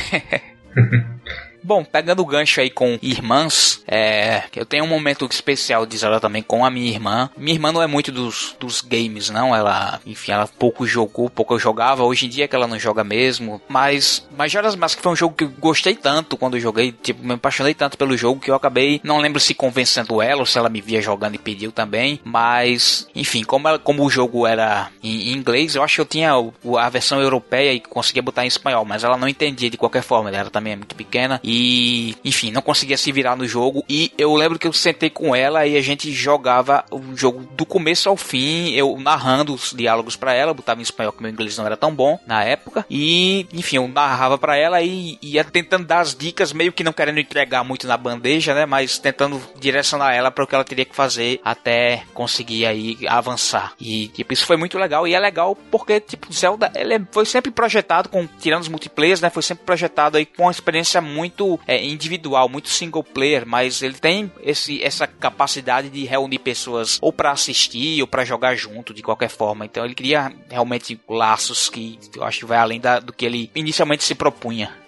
Bom, 1.64 1.82
pegando 1.82 2.20
o 2.20 2.26
gancho 2.26 2.60
aí 2.60 2.68
com 2.68 2.98
irmãs, 3.00 3.82
é, 3.88 4.42
eu 4.54 4.66
tenho 4.66 4.84
um 4.84 4.86
momento 4.86 5.26
especial 5.30 5.86
de 5.86 5.96
Zelda 5.96 6.20
também 6.20 6.42
com 6.42 6.62
a 6.62 6.70
minha 6.70 6.90
irmã. 6.90 7.30
Minha 7.38 7.54
irmã 7.54 7.72
não 7.72 7.80
é 7.80 7.86
muito 7.86 8.12
dos, 8.12 8.54
dos 8.60 8.82
games, 8.82 9.30
não. 9.30 9.56
Ela, 9.56 9.98
enfim, 10.04 10.32
ela 10.32 10.46
pouco 10.46 10.86
jogou, 10.86 11.30
pouco 11.30 11.54
eu 11.54 11.58
jogava. 11.58 12.04
Hoje 12.04 12.26
em 12.26 12.28
dia 12.28 12.44
é 12.44 12.48
que 12.48 12.54
ela 12.54 12.66
não 12.66 12.78
joga 12.78 13.02
mesmo. 13.02 13.62
Mas 13.66 14.28
Majora's 14.36 14.76
Mask 14.76 15.00
foi 15.00 15.12
um 15.12 15.16
jogo 15.16 15.34
que 15.34 15.44
eu 15.44 15.52
gostei 15.58 15.94
tanto 15.94 16.36
quando 16.36 16.58
eu 16.58 16.60
joguei. 16.60 16.92
Tipo, 16.92 17.26
me 17.26 17.32
apaixonei 17.32 17.72
tanto 17.72 17.96
pelo 17.96 18.14
jogo 18.14 18.40
que 18.40 18.50
eu 18.50 18.54
acabei, 18.54 19.00
não 19.02 19.16
lembro 19.16 19.40
se 19.40 19.54
convencendo 19.54 20.20
ela 20.20 20.40
ou 20.40 20.46
se 20.46 20.58
ela 20.58 20.68
me 20.68 20.82
via 20.82 21.00
jogando 21.00 21.36
e 21.36 21.38
pediu 21.38 21.72
também. 21.72 22.20
Mas, 22.24 23.08
enfim, 23.14 23.42
como, 23.42 23.68
ela, 23.68 23.78
como 23.78 24.04
o 24.04 24.10
jogo 24.10 24.46
era 24.46 24.90
em, 25.02 25.30
em 25.30 25.32
inglês, 25.32 25.76
eu 25.76 25.82
acho 25.82 25.94
que 25.94 26.00
eu 26.02 26.06
tinha 26.06 26.32
a 26.78 26.90
versão 26.90 27.22
europeia 27.22 27.72
e 27.72 27.80
conseguia 27.80 28.22
botar 28.22 28.44
em 28.44 28.48
espanhol. 28.48 28.84
Mas 28.84 29.02
ela 29.02 29.16
não 29.16 29.26
entendia 29.26 29.70
de 29.70 29.78
qualquer 29.78 30.02
forma. 30.02 30.30
Ela 30.30 30.50
também 30.50 30.74
é 30.74 30.76
muito 30.76 30.94
pequena. 30.94 31.40
E 31.42 31.53
e, 31.56 32.16
enfim, 32.24 32.50
não 32.50 32.60
conseguia 32.60 32.96
se 32.96 33.12
virar 33.12 33.36
no 33.36 33.46
jogo. 33.46 33.84
E 33.88 34.12
eu 34.18 34.34
lembro 34.34 34.58
que 34.58 34.66
eu 34.66 34.72
sentei 34.72 35.08
com 35.08 35.36
ela 35.36 35.64
e 35.64 35.76
a 35.76 35.80
gente 35.80 36.10
jogava 36.10 36.84
o 36.90 37.16
jogo 37.16 37.46
do 37.52 37.64
começo 37.64 38.08
ao 38.08 38.16
fim, 38.16 38.72
eu 38.72 38.98
narrando 38.98 39.54
os 39.54 39.72
diálogos 39.72 40.16
para 40.16 40.34
ela, 40.34 40.52
botava 40.52 40.80
em 40.80 40.82
espanhol 40.82 41.12
que 41.12 41.22
meu 41.22 41.30
inglês 41.30 41.56
não 41.56 41.64
era 41.64 41.76
tão 41.76 41.94
bom 41.94 42.18
na 42.26 42.42
época. 42.42 42.84
E, 42.90 43.46
enfim, 43.52 43.76
eu 43.76 43.86
narrava 43.86 44.36
para 44.36 44.56
ela 44.56 44.82
e 44.82 45.16
ia 45.22 45.44
tentando 45.44 45.86
dar 45.86 46.00
as 46.00 46.12
dicas, 46.12 46.52
meio 46.52 46.72
que 46.72 46.82
não 46.82 46.92
querendo 46.92 47.20
entregar 47.20 47.62
muito 47.62 47.86
na 47.86 47.96
bandeja, 47.96 48.52
né? 48.52 48.66
Mas 48.66 48.98
tentando 48.98 49.40
direcionar 49.60 50.12
ela 50.12 50.32
para 50.32 50.42
o 50.42 50.46
que 50.48 50.56
ela 50.56 50.64
teria 50.64 50.84
que 50.84 50.96
fazer 50.96 51.40
até 51.44 52.02
conseguir 52.12 52.66
aí 52.66 52.98
avançar. 53.06 53.74
E, 53.80 54.08
tipo, 54.08 54.32
isso 54.32 54.44
foi 54.44 54.56
muito 54.56 54.76
legal. 54.76 55.06
E 55.06 55.14
é 55.14 55.20
legal 55.20 55.56
porque, 55.70 56.00
tipo, 56.00 56.32
Zelda, 56.32 56.72
ele 56.74 56.94
é, 56.94 57.00
foi 57.12 57.24
sempre 57.26 57.52
projetado 57.52 58.08
com, 58.08 58.26
tirando 58.40 58.62
os 58.62 58.68
multiplayers, 58.68 59.20
né? 59.20 59.30
Foi 59.30 59.42
sempre 59.42 59.64
projetado 59.64 60.16
aí 60.16 60.26
com 60.26 60.42
uma 60.42 60.50
experiência 60.50 61.00
muito 61.00 61.43
muito 61.44 61.60
é, 61.66 61.84
individual, 61.84 62.48
muito 62.48 62.68
single 62.68 63.04
player, 63.04 63.46
mas 63.46 63.82
ele 63.82 63.94
tem 63.94 64.30
esse, 64.42 64.82
essa 64.82 65.06
capacidade 65.06 65.88
de 65.90 66.04
reunir 66.04 66.38
pessoas 66.38 66.98
ou 67.00 67.12
para 67.12 67.30
assistir 67.30 68.00
ou 68.00 68.06
para 68.06 68.24
jogar 68.24 68.54
junto 68.54 68.94
de 68.94 69.02
qualquer 69.02 69.28
forma. 69.28 69.64
Então 69.64 69.84
ele 69.84 69.94
cria 69.94 70.32
realmente 70.48 70.98
laços 71.08 71.68
que 71.68 71.98
eu 72.16 72.24
acho 72.24 72.40
que 72.40 72.46
vai 72.46 72.58
além 72.58 72.80
da, 72.80 73.00
do 73.00 73.12
que 73.12 73.24
ele 73.24 73.50
inicialmente 73.54 74.04
se 74.04 74.14
propunha. 74.14 74.83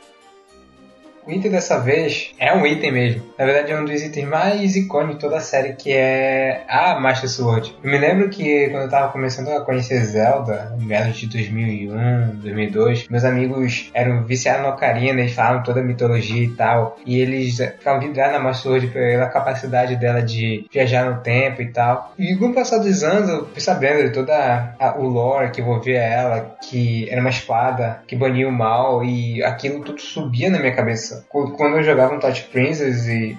O 1.27 1.33
item 1.33 1.51
dessa 1.51 1.81
vez 1.81 2.33
é 2.39 2.55
um 2.55 2.65
item 2.65 2.93
mesmo. 2.93 3.23
Na 3.37 3.45
verdade, 3.45 3.73
é 3.73 3.81
um 3.81 3.85
dos 3.85 4.01
itens 4.01 4.29
mais 4.29 4.77
icônicos 4.77 5.17
de 5.17 5.21
toda 5.21 5.39
a 5.39 5.41
série, 5.41 5.73
que 5.73 5.93
é 5.93 6.62
a 6.69 7.01
Master 7.01 7.29
Sword. 7.29 7.77
Eu 7.83 7.91
me 7.91 7.99
lembro 7.99 8.31
que 8.31 8.69
quando 8.71 8.85
eu 8.85 8.89
tava 8.89 9.12
começando 9.12 9.49
a 9.49 9.61
conhecer 9.61 10.05
Zelda, 10.05 10.73
no 10.79 10.87
meados 10.87 11.17
de 11.17 11.27
2001, 11.27 12.37
2002, 12.37 13.09
meus 13.09 13.25
amigos 13.25 13.91
eram 13.93 14.23
viciados 14.23 14.62
no 14.62 14.69
Ocarina, 14.69 15.21
eles 15.21 15.33
falavam 15.33 15.65
toda 15.65 15.81
a 15.81 15.83
mitologia 15.83 16.45
e 16.45 16.51
tal, 16.51 16.97
e 17.05 17.19
eles 17.19 17.57
ficavam 17.57 18.01
vidrados 18.01 18.33
na 18.35 18.39
Master 18.39 18.62
Sword 18.62 18.87
pela 18.89 19.27
capacidade 19.27 19.97
dela 19.97 20.23
de 20.23 20.65
viajar 20.73 21.11
no 21.11 21.21
tempo 21.23 21.61
e 21.61 21.73
tal. 21.73 22.15
E 22.17 22.37
com 22.37 22.51
o 22.51 22.55
passar 22.55 22.79
dos 22.79 23.03
anos, 23.03 23.29
eu 23.29 23.47
fui 23.47 23.61
sabendo 23.61 24.05
de 24.05 24.11
toda 24.11 24.77
a, 24.79 24.97
o 24.97 25.03
lore 25.03 25.51
que 25.51 25.61
envolvia 25.61 25.99
ela, 25.99 26.57
que 26.62 27.11
era 27.11 27.21
uma 27.21 27.31
espada 27.31 28.01
que 28.07 28.15
bania 28.15 28.49
o 28.49 28.53
mal, 28.53 29.03
e 29.03 29.43
aquilo 29.43 29.83
tudo 29.83 30.01
subia 30.01 30.49
na 30.49 30.61
minha 30.61 30.75
cabeça 30.75 31.15
quando 31.29 31.76
eu 31.76 31.83
jogava 31.83 32.14
um 32.14 32.20
Touch 32.20 32.42
Princess 32.44 33.07
e 33.07 33.37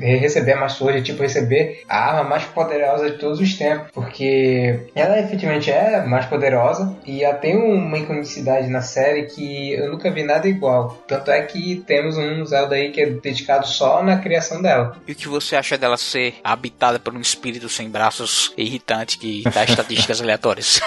receber 0.00 0.52
a 0.52 0.60
Master 0.60 1.02
tipo 1.02 1.22
receber 1.22 1.82
a 1.88 2.10
arma 2.10 2.28
mais 2.28 2.44
poderosa 2.44 3.10
de 3.10 3.18
todos 3.18 3.40
os 3.40 3.54
tempos, 3.54 3.88
porque 3.92 4.80
ela 4.94 5.18
efetivamente 5.18 5.70
é 5.70 6.04
mais 6.04 6.26
poderosa 6.26 6.96
e 7.04 7.22
ela 7.22 7.34
tem 7.34 7.56
uma 7.56 7.98
iconicidade 7.98 8.68
na 8.68 8.82
série 8.82 9.24
que 9.26 9.72
eu 9.72 9.90
nunca 9.90 10.10
vi 10.10 10.22
nada 10.22 10.48
igual. 10.48 11.02
Tanto 11.06 11.30
é 11.30 11.42
que 11.42 11.82
temos 11.86 12.16
um 12.16 12.44
Zelda 12.44 12.74
aí 12.74 12.90
que 12.90 13.00
é 13.00 13.06
dedicado 13.06 13.66
só 13.66 14.02
na 14.02 14.18
criação 14.18 14.60
dela. 14.60 14.96
E 15.06 15.12
o 15.12 15.14
que 15.14 15.28
você 15.28 15.56
acha 15.56 15.78
dela 15.78 15.96
ser 15.96 16.34
habitada 16.42 16.98
por 16.98 17.14
um 17.14 17.20
espírito 17.20 17.68
sem 17.68 17.88
braços 17.88 18.52
irritante 18.56 19.18
que 19.18 19.42
dá 19.52 19.64
estatísticas 19.64 20.20
aleatórias? 20.22 20.80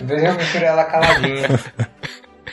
Vezes 0.00 0.24
eu 0.24 0.34
prefiro 0.34 0.64
ela 0.64 0.84
caladinha. 0.84 1.48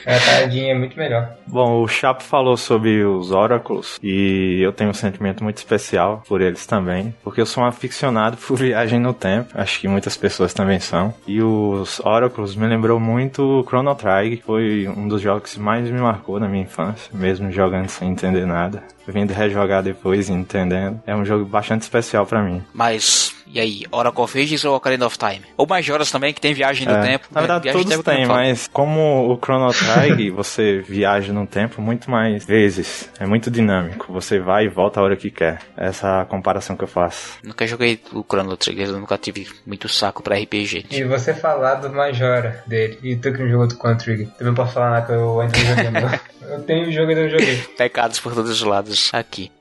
A 0.06 0.20
tadinha 0.20 0.72
é 0.72 0.78
muito 0.78 0.98
melhor. 0.98 1.36
Bom, 1.48 1.82
o 1.82 1.88
Chapo 1.88 2.24
falou 2.24 2.58
sobre 2.58 3.04
os 3.04 3.32
Oráculos 3.32 4.00
e 4.02 4.60
eu 4.62 4.72
tenho 4.72 4.90
um 4.90 4.94
sentimento 4.94 5.44
muito 5.44 5.58
especial 5.58 6.24
por 6.28 6.42
eles 6.42 6.66
também, 6.66 7.14
porque 7.24 7.42
eu 7.42 7.46
sou 7.46 7.64
um 7.64 7.68
aficionado 7.68 8.38
por 8.38 8.58
viagem 8.58 9.00
no 9.00 9.14
tempo, 9.14 9.50
acho 9.54 9.80
que 9.80 9.88
muitas 9.88 10.16
pessoas 10.16 10.54
também 10.54 10.80
são. 10.80 11.14
E 11.28 11.42
os 11.42 12.00
Oráculos 12.00 12.56
me 12.56 12.68
lembrou 12.68 13.00
muito 13.00 13.42
o 13.42 13.64
Chrono 13.64 13.96
Trigger, 13.96 14.38
que 14.38 14.44
foi 14.44 14.88
um 14.88 15.08
dos 15.08 15.22
jogos 15.22 15.54
que 15.54 15.60
mais 15.60 15.90
me 15.90 16.00
marcou 16.00 16.40
na 16.40 16.48
minha 16.48 16.64
infância, 16.64 17.10
mesmo 17.14 17.52
jogando 17.52 17.90
sem 17.90 18.10
entender 18.10 18.46
nada. 18.46 18.84
Vindo 19.08 19.32
rejogar 19.32 19.84
depois 19.84 20.30
e 20.30 20.34
entendendo. 20.34 21.00
É 21.06 21.16
um 21.16 21.24
jogo 21.24 21.46
bastante 21.46 21.84
especial 21.84 22.26
para 22.26 22.42
mim. 22.42 22.64
Mas 22.74 23.35
e 23.48 23.60
aí, 23.60 23.84
Oracle 23.92 24.24
of 24.24 24.42
Ages 24.42 24.66
ou 24.66 24.76
Ocarina 24.76 25.06
of 25.06 25.18
Time? 25.18 25.42
Ou 25.56 25.68
Majora's 25.68 26.12
também, 26.12 26.34
que 26.34 26.42
tem 26.42 26.54
viagem 26.54 26.88
no 26.88 26.96
é, 26.96 27.02
tempo. 27.02 27.28
Na 27.32 27.42
verdade, 27.42 27.64
viagem 27.64 27.84
todos 27.84 28.04
têm, 28.04 28.26
mas 28.26 28.68
como 28.68 29.32
o 29.32 29.38
Chrono 29.38 29.72
Trigger, 29.72 30.34
você 30.34 30.80
viaja 30.80 31.32
no 31.32 31.46
tempo 31.46 31.82
muito 31.82 32.10
mais 32.10 32.46
vezes. 32.46 33.10
É 33.20 33.26
muito 33.26 33.52
dinâmico. 33.52 34.12
Você 34.12 34.40
vai 34.40 34.66
e 34.66 34.70
volta 34.70 35.00
a 35.00 35.04
hora 35.04 35.16
que 35.16 35.30
quer. 35.30 35.60
Essa 35.78 36.08
é 36.08 36.22
a 36.22 36.26
comparação 36.26 36.76
que 36.76 36.84
eu 36.84 36.88
faço. 36.88 37.38
Nunca 37.44 37.66
joguei 37.68 38.00
o 38.12 38.24
Chrono 38.24 38.58
Trigger, 38.58 38.90
eu 38.90 39.00
nunca 39.00 39.18
tive 39.18 39.48
muito 39.66 39.88
saco 39.88 40.24
pra 40.24 40.38
RPG. 40.38 40.88
E 40.92 41.04
você 41.04 41.34
falar 41.34 41.76
do 41.76 41.90
Majora 41.92 42.64
dele, 42.66 42.98
e 43.04 43.16
tu 43.16 43.32
que 43.32 43.40
não 43.40 43.50
jogou 43.50 43.68
do 43.68 43.76
Chrono 43.76 43.98
Trigger, 43.98 44.28
também 44.38 44.54
posso 44.54 44.74
falar 44.74 45.06
que 45.06 45.12
eu 45.12 45.40
ainda 45.40 45.58
não 45.92 46.02
joguei. 46.02 46.20
eu 46.50 46.64
tenho 46.64 46.90
o 46.90 46.92
jogo 46.92 47.12
e 47.12 47.16
não 47.16 47.30
joguei. 47.30 47.58
Pecados 47.78 48.20
por 48.20 48.34
todos 48.34 48.50
os 48.50 48.64
lados 48.64 49.10
aqui. 49.14 49.52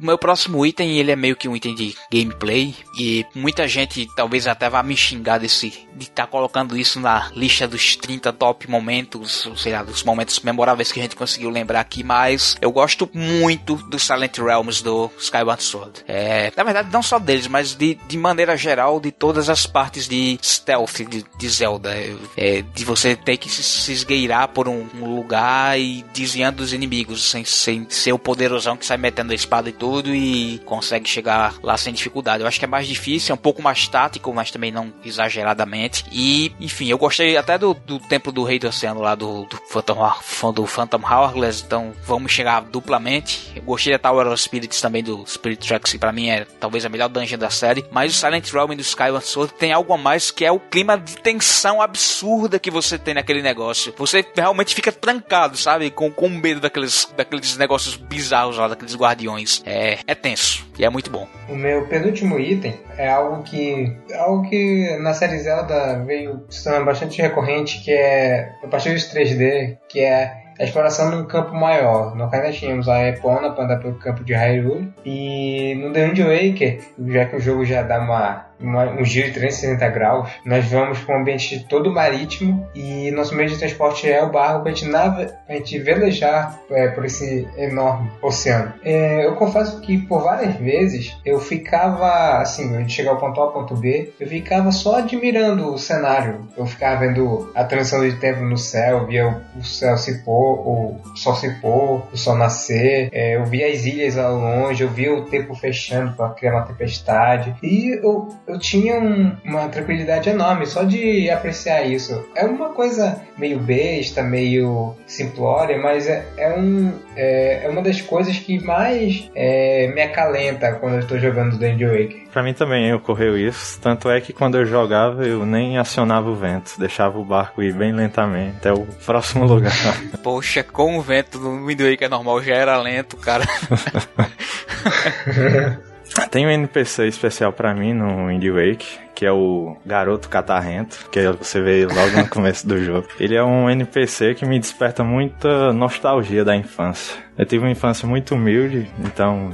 O 0.00 0.06
meu 0.06 0.16
próximo 0.16 0.64
item, 0.64 0.98
ele 0.98 1.10
é 1.10 1.16
meio 1.16 1.36
que 1.36 1.46
um 1.46 1.54
item 1.54 1.74
de 1.74 1.94
gameplay 2.10 2.74
e 2.98 3.26
muita 3.34 3.68
gente 3.68 4.08
talvez 4.16 4.46
até 4.46 4.70
vá 4.70 4.82
me 4.82 4.96
xingar 4.96 5.36
desse 5.36 5.86
de 6.00 6.06
estar 6.06 6.24
tá 6.24 6.30
colocando 6.30 6.76
isso 6.76 6.98
na 6.98 7.30
lista 7.34 7.68
dos 7.68 7.94
30 7.96 8.32
top 8.32 8.68
momentos, 8.68 9.48
sei 9.56 9.72
lá, 9.72 9.82
dos 9.82 10.02
momentos 10.02 10.40
memoráveis 10.40 10.90
que 10.90 10.98
a 10.98 11.02
gente 11.02 11.14
conseguiu 11.14 11.50
lembrar 11.50 11.80
aqui, 11.80 12.02
mas 12.02 12.56
eu 12.60 12.72
gosto 12.72 13.08
muito 13.12 13.76
do 13.76 13.98
Silent 13.98 14.38
Realms 14.38 14.82
do 14.82 15.10
Skyward 15.18 15.62
Sword. 15.62 16.04
É, 16.08 16.52
na 16.56 16.64
verdade, 16.64 16.88
não 16.90 17.02
só 17.02 17.18
deles, 17.18 17.46
mas 17.46 17.74
de, 17.74 17.94
de 18.08 18.16
maneira 18.16 18.56
geral, 18.56 18.98
de 18.98 19.12
todas 19.12 19.50
as 19.50 19.66
partes 19.66 20.08
de 20.08 20.38
stealth 20.42 21.02
de, 21.08 21.24
de 21.36 21.48
Zelda. 21.48 21.90
É, 22.36 22.62
de 22.62 22.84
você 22.84 23.14
ter 23.14 23.36
que 23.36 23.48
se, 23.50 23.62
se 23.62 23.92
esgueirar 23.92 24.48
por 24.48 24.68
um, 24.68 24.86
um, 24.94 25.14
lugar 25.14 25.78
e 25.78 26.04
desviando 26.14 26.56
dos 26.56 26.72
inimigos, 26.72 27.30
sem, 27.30 27.44
sem 27.44 27.86
ser 27.90 28.12
o 28.12 28.18
poderosão 28.18 28.76
que 28.76 28.86
sai 28.86 28.96
metendo 28.96 29.32
a 29.32 29.34
espada 29.34 29.68
e 29.68 29.72
tudo 29.72 30.14
e 30.14 30.58
consegue 30.64 31.08
chegar 31.08 31.54
lá 31.62 31.76
sem 31.76 31.92
dificuldade. 31.92 32.42
Eu 32.42 32.46
acho 32.46 32.58
que 32.58 32.64
é 32.64 32.68
mais 32.68 32.86
difícil, 32.86 33.32
é 33.32 33.34
um 33.34 33.38
pouco 33.38 33.60
mais 33.60 33.86
tático, 33.86 34.32
mas 34.32 34.50
também 34.50 34.70
não 34.72 34.92
exageradamente. 35.04 35.89
E, 36.10 36.52
enfim, 36.60 36.88
eu 36.88 36.98
gostei 36.98 37.36
até 37.36 37.56
do, 37.58 37.74
do 37.74 37.98
Templo 37.98 38.32
do 38.32 38.44
Rei 38.44 38.58
do 38.58 38.68
Oceano 38.68 39.00
lá 39.00 39.14
do, 39.14 39.44
do 39.44 39.56
Phantom, 39.68 40.52
do 40.52 40.66
Phantom 40.66 41.02
Hourglass, 41.02 41.62
então 41.64 41.92
vamos 42.04 42.32
chegar 42.32 42.62
duplamente. 42.62 43.52
Eu 43.54 43.62
gostei 43.62 43.92
da 43.92 43.98
Tower 43.98 44.26
of 44.26 44.40
Spirits 44.40 44.80
também 44.80 45.02
do 45.02 45.24
Spirit 45.26 45.66
Tracks, 45.66 45.92
que 45.92 45.98
pra 45.98 46.12
mim 46.12 46.28
é 46.28 46.46
talvez 46.58 46.84
a 46.84 46.88
melhor 46.88 47.08
dungeon 47.08 47.38
da 47.38 47.50
série. 47.50 47.84
Mas 47.90 48.12
o 48.12 48.16
Silent 48.16 48.50
Realm 48.50 48.74
do 48.74 48.80
Skyward 48.80 49.26
Sword 49.26 49.54
tem 49.54 49.72
algo 49.72 49.92
a 49.92 49.98
mais 49.98 50.30
que 50.30 50.44
é 50.44 50.52
o 50.52 50.60
clima 50.60 50.98
de 50.98 51.16
tensão 51.16 51.80
absurda 51.82 52.58
que 52.58 52.70
você 52.70 52.98
tem 52.98 53.14
naquele 53.14 53.42
negócio. 53.42 53.94
Você 53.96 54.24
realmente 54.34 54.74
fica 54.74 54.92
trancado, 54.92 55.56
sabe? 55.56 55.90
Com, 55.90 56.10
com 56.10 56.28
medo 56.28 56.60
daqueles, 56.60 57.12
daqueles 57.16 57.56
negócios 57.56 57.96
bizarros 57.96 58.56
lá, 58.56 58.68
daqueles 58.68 58.94
guardiões. 58.94 59.62
É, 59.64 59.98
é 60.06 60.14
tenso 60.14 60.69
e 60.80 60.84
é 60.84 60.88
muito 60.88 61.10
bom. 61.10 61.28
O 61.46 61.54
meu 61.54 61.86
penúltimo 61.86 62.38
item 62.38 62.74
é 62.96 63.06
algo 63.06 63.42
que 63.42 63.94
algo 64.14 64.48
que 64.48 64.96
na 64.98 65.12
série 65.12 65.38
Zelda 65.38 66.02
veio 66.06 66.42
se 66.48 66.64
tornando 66.64 66.86
bastante 66.86 67.20
recorrente, 67.20 67.84
que 67.84 67.92
é 67.92 68.50
a 68.64 68.66
partir 68.66 68.94
dos 68.94 69.04
3D, 69.12 69.76
que 69.88 70.00
é 70.00 70.32
a 70.58 70.64
exploração 70.64 71.10
de 71.10 71.16
um 71.16 71.26
campo 71.26 71.54
maior. 71.54 72.14
No 72.16 72.30
caso, 72.30 72.44
nós 72.44 72.56
tínhamos 72.56 72.88
a 72.88 73.08
Epona 73.08 73.50
para 73.50 73.64
andar 73.64 73.78
pelo 73.78 73.94
campo 73.94 74.24
de 74.24 74.32
Hyrule. 74.32 74.90
E 75.04 75.74
no 75.74 75.92
The 75.92 76.06
Wind 76.06 76.18
Waker, 76.18 76.80
já 77.08 77.26
que 77.26 77.36
o 77.36 77.40
jogo 77.40 77.64
já 77.64 77.82
dá 77.82 77.98
uma 77.98 78.49
uma, 78.60 78.84
um 78.84 79.04
giro 79.04 79.28
de 79.28 79.34
360 79.34 79.88
graus, 79.88 80.30
nós 80.44 80.64
vamos 80.66 80.98
para 81.00 81.16
um 81.16 81.20
ambiente 81.20 81.64
todo 81.68 81.92
marítimo 81.92 82.68
e 82.74 83.10
nosso 83.10 83.34
meio 83.34 83.48
de 83.48 83.58
transporte 83.58 84.08
é 84.08 84.22
o 84.22 84.30
barco 84.30 84.62
para 84.62 84.72
a 84.72 84.74
gente, 84.74 84.88
nave, 84.88 85.28
a 85.48 85.52
gente 85.54 85.78
velejar 85.78 86.60
é, 86.70 86.88
por 86.88 87.04
esse 87.04 87.48
enorme 87.56 88.10
oceano. 88.22 88.72
É, 88.84 89.26
eu 89.26 89.34
confesso 89.36 89.80
que 89.80 89.98
por 89.98 90.22
várias 90.22 90.54
vezes 90.56 91.16
eu 91.24 91.40
ficava 91.40 92.40
assim, 92.40 92.74
a 92.76 92.80
gente 92.80 92.92
chegar 92.92 93.12
ao 93.12 93.18
ponto 93.18 93.40
A 93.40 93.50
ponto 93.52 93.76
B, 93.76 94.12
eu 94.18 94.28
ficava 94.28 94.70
só 94.72 94.98
admirando 94.98 95.72
o 95.72 95.78
cenário. 95.78 96.48
Eu 96.56 96.66
ficava 96.66 97.00
vendo 97.00 97.50
a 97.54 97.64
transição 97.64 98.08
de 98.08 98.16
tempo 98.16 98.42
no 98.42 98.56
céu, 98.56 99.06
via 99.06 99.42
o 99.56 99.64
céu 99.64 99.96
se 99.96 100.22
pôr, 100.24 100.60
o 100.66 101.00
sol 101.16 101.34
se 101.34 101.50
pôr, 101.60 102.02
o 102.12 102.16
sol 102.16 102.36
nascer, 102.36 103.08
é, 103.12 103.36
eu 103.36 103.44
via 103.44 103.68
as 103.68 103.84
ilhas 103.84 104.18
ao 104.18 104.36
longe, 104.36 104.82
eu 104.82 104.90
via 104.90 105.12
o 105.12 105.24
tempo 105.24 105.54
fechando 105.54 106.12
para 106.14 106.30
criar 106.30 106.52
uma 106.52 106.66
tempestade 106.66 107.54
e 107.62 107.98
eu 108.02 108.28
eu 108.50 108.58
tinha 108.58 108.98
um, 108.98 109.36
uma 109.44 109.68
tranquilidade 109.68 110.28
enorme 110.28 110.66
só 110.66 110.82
de 110.82 111.30
apreciar 111.30 111.86
isso. 111.86 112.26
É 112.34 112.44
uma 112.44 112.70
coisa 112.70 113.20
meio 113.38 113.58
besta, 113.58 114.22
meio 114.22 114.94
simplória, 115.06 115.78
mas 115.78 116.06
é, 116.06 116.26
é, 116.36 116.52
um, 116.52 116.92
é, 117.16 117.64
é 117.64 117.68
uma 117.68 117.82
das 117.82 118.00
coisas 118.00 118.38
que 118.38 118.62
mais 118.62 119.30
é, 119.34 119.90
me 119.94 120.02
acalenta 120.02 120.72
quando 120.72 120.94
eu 120.94 121.00
estou 121.00 121.18
jogando 121.18 121.58
Dungeon 121.58 121.90
Wake. 121.90 122.28
Pra 122.32 122.42
mim 122.42 122.52
também 122.52 122.92
ocorreu 122.92 123.36
isso, 123.36 123.80
tanto 123.80 124.10
é 124.10 124.20
que 124.20 124.32
quando 124.32 124.56
eu 124.56 124.64
jogava 124.64 125.24
eu 125.24 125.44
nem 125.46 125.78
acionava 125.78 126.28
o 126.28 126.34
vento, 126.34 126.78
deixava 126.78 127.18
o 127.18 127.24
barco 127.24 127.62
ir 127.62 127.72
bem 127.72 127.92
lentamente 127.92 128.56
até 128.58 128.72
o 128.72 128.86
próximo 129.04 129.44
lugar. 129.44 129.72
Poxa, 130.22 130.62
com 130.62 130.98
o 130.98 131.02
vento 131.02 131.38
no 131.38 131.66
Wind 131.66 131.80
Waker 131.80 132.06
é 132.06 132.08
normal 132.08 132.42
já 132.42 132.54
era 132.54 132.80
lento, 132.80 133.16
cara. 133.16 133.44
Tem 136.30 136.46
um 136.46 136.50
NPC 136.50 137.06
especial 137.06 137.52
para 137.52 137.74
mim 137.74 137.92
no 137.92 138.30
Indie 138.30 138.50
Wake, 138.50 138.98
que 139.14 139.26
é 139.26 139.32
o 139.32 139.76
Garoto 139.84 140.28
Catarrento, 140.28 141.08
que 141.10 141.20
você 141.32 141.60
vê 141.60 141.86
logo 141.86 142.16
no 142.16 142.28
começo 142.30 142.66
do 142.66 142.82
jogo. 142.82 143.06
Ele 143.18 143.34
é 143.34 143.42
um 143.42 143.68
NPC 143.68 144.34
que 144.34 144.46
me 144.46 144.58
desperta 144.58 145.04
muita 145.04 145.72
nostalgia 145.72 146.44
da 146.44 146.56
infância. 146.56 147.16
Eu 147.36 147.44
tive 147.44 147.64
uma 147.64 147.70
infância 147.70 148.08
muito 148.08 148.34
humilde, 148.34 148.90
então 149.04 149.50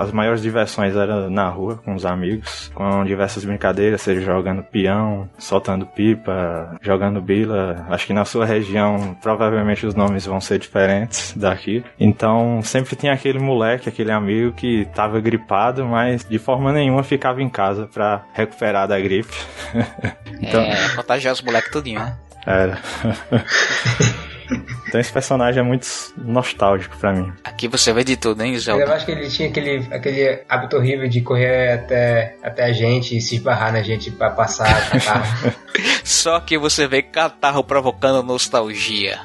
as 0.00 0.12
maiores 0.12 0.42
diversões 0.42 0.96
eram 0.96 1.30
na 1.30 1.48
rua 1.48 1.80
com 1.84 1.94
os 1.94 2.04
amigos, 2.04 2.70
com 2.74 3.04
diversas 3.04 3.44
brincadeiras, 3.44 4.02
seja 4.02 4.20
jogando 4.20 4.62
peão, 4.62 5.28
soltando 5.38 5.86
pipa, 5.86 6.76
jogando 6.80 7.20
bila. 7.20 7.86
Acho 7.88 8.06
que 8.06 8.12
na 8.12 8.24
sua 8.24 8.44
região 8.44 9.16
provavelmente 9.22 9.86
os 9.86 9.94
nomes 9.94 10.26
vão 10.26 10.40
ser 10.40 10.58
diferentes 10.58 11.34
daqui. 11.36 11.84
Então 11.98 12.60
sempre 12.62 12.96
tinha 12.96 13.12
aquele 13.12 13.38
moleque, 13.38 13.88
aquele 13.88 14.12
amigo 14.12 14.52
que 14.52 14.86
tava 14.94 15.20
gripado, 15.20 15.84
mas 15.84 16.24
de 16.24 16.38
forma 16.38 16.72
nenhuma 16.72 17.02
ficava 17.02 17.42
em 17.42 17.48
casa 17.48 17.88
para 17.92 18.24
recuperar 18.32 18.88
da 18.88 18.98
gripe. 18.98 19.34
então, 20.40 20.60
é, 20.60 20.88
contagiar 20.94 21.32
os 21.32 21.42
moleques 21.42 21.70
tudinho, 21.70 22.00
né? 22.00 22.16
Era. 22.46 22.78
Então 24.88 25.00
esse 25.00 25.12
personagem 25.12 25.60
é 25.60 25.62
muito 25.62 25.86
nostálgico 26.16 26.96
pra 26.96 27.12
mim. 27.12 27.32
Aqui 27.44 27.68
você 27.68 27.92
vê 27.92 28.04
de 28.04 28.16
tudo, 28.16 28.42
hein, 28.42 28.58
Zelda? 28.58 28.84
Eu 28.84 28.92
acho 28.92 29.04
que 29.04 29.12
ele 29.12 29.28
tinha 29.28 29.48
aquele, 29.48 29.86
aquele 29.90 30.42
hábito 30.48 30.76
horrível 30.76 31.08
de 31.08 31.20
correr 31.20 31.72
até, 31.72 32.36
até 32.42 32.64
a 32.64 32.72
gente 32.72 33.16
e 33.16 33.20
se 33.20 33.36
esbarrar 33.36 33.72
na 33.72 33.82
gente 33.82 34.10
pra 34.10 34.30
passar. 34.30 34.66
Só 36.06 36.38
que 36.38 36.56
você 36.56 36.86
vê 36.86 37.02
catarro 37.02 37.64
provocando 37.64 38.22
nostalgia. 38.22 39.18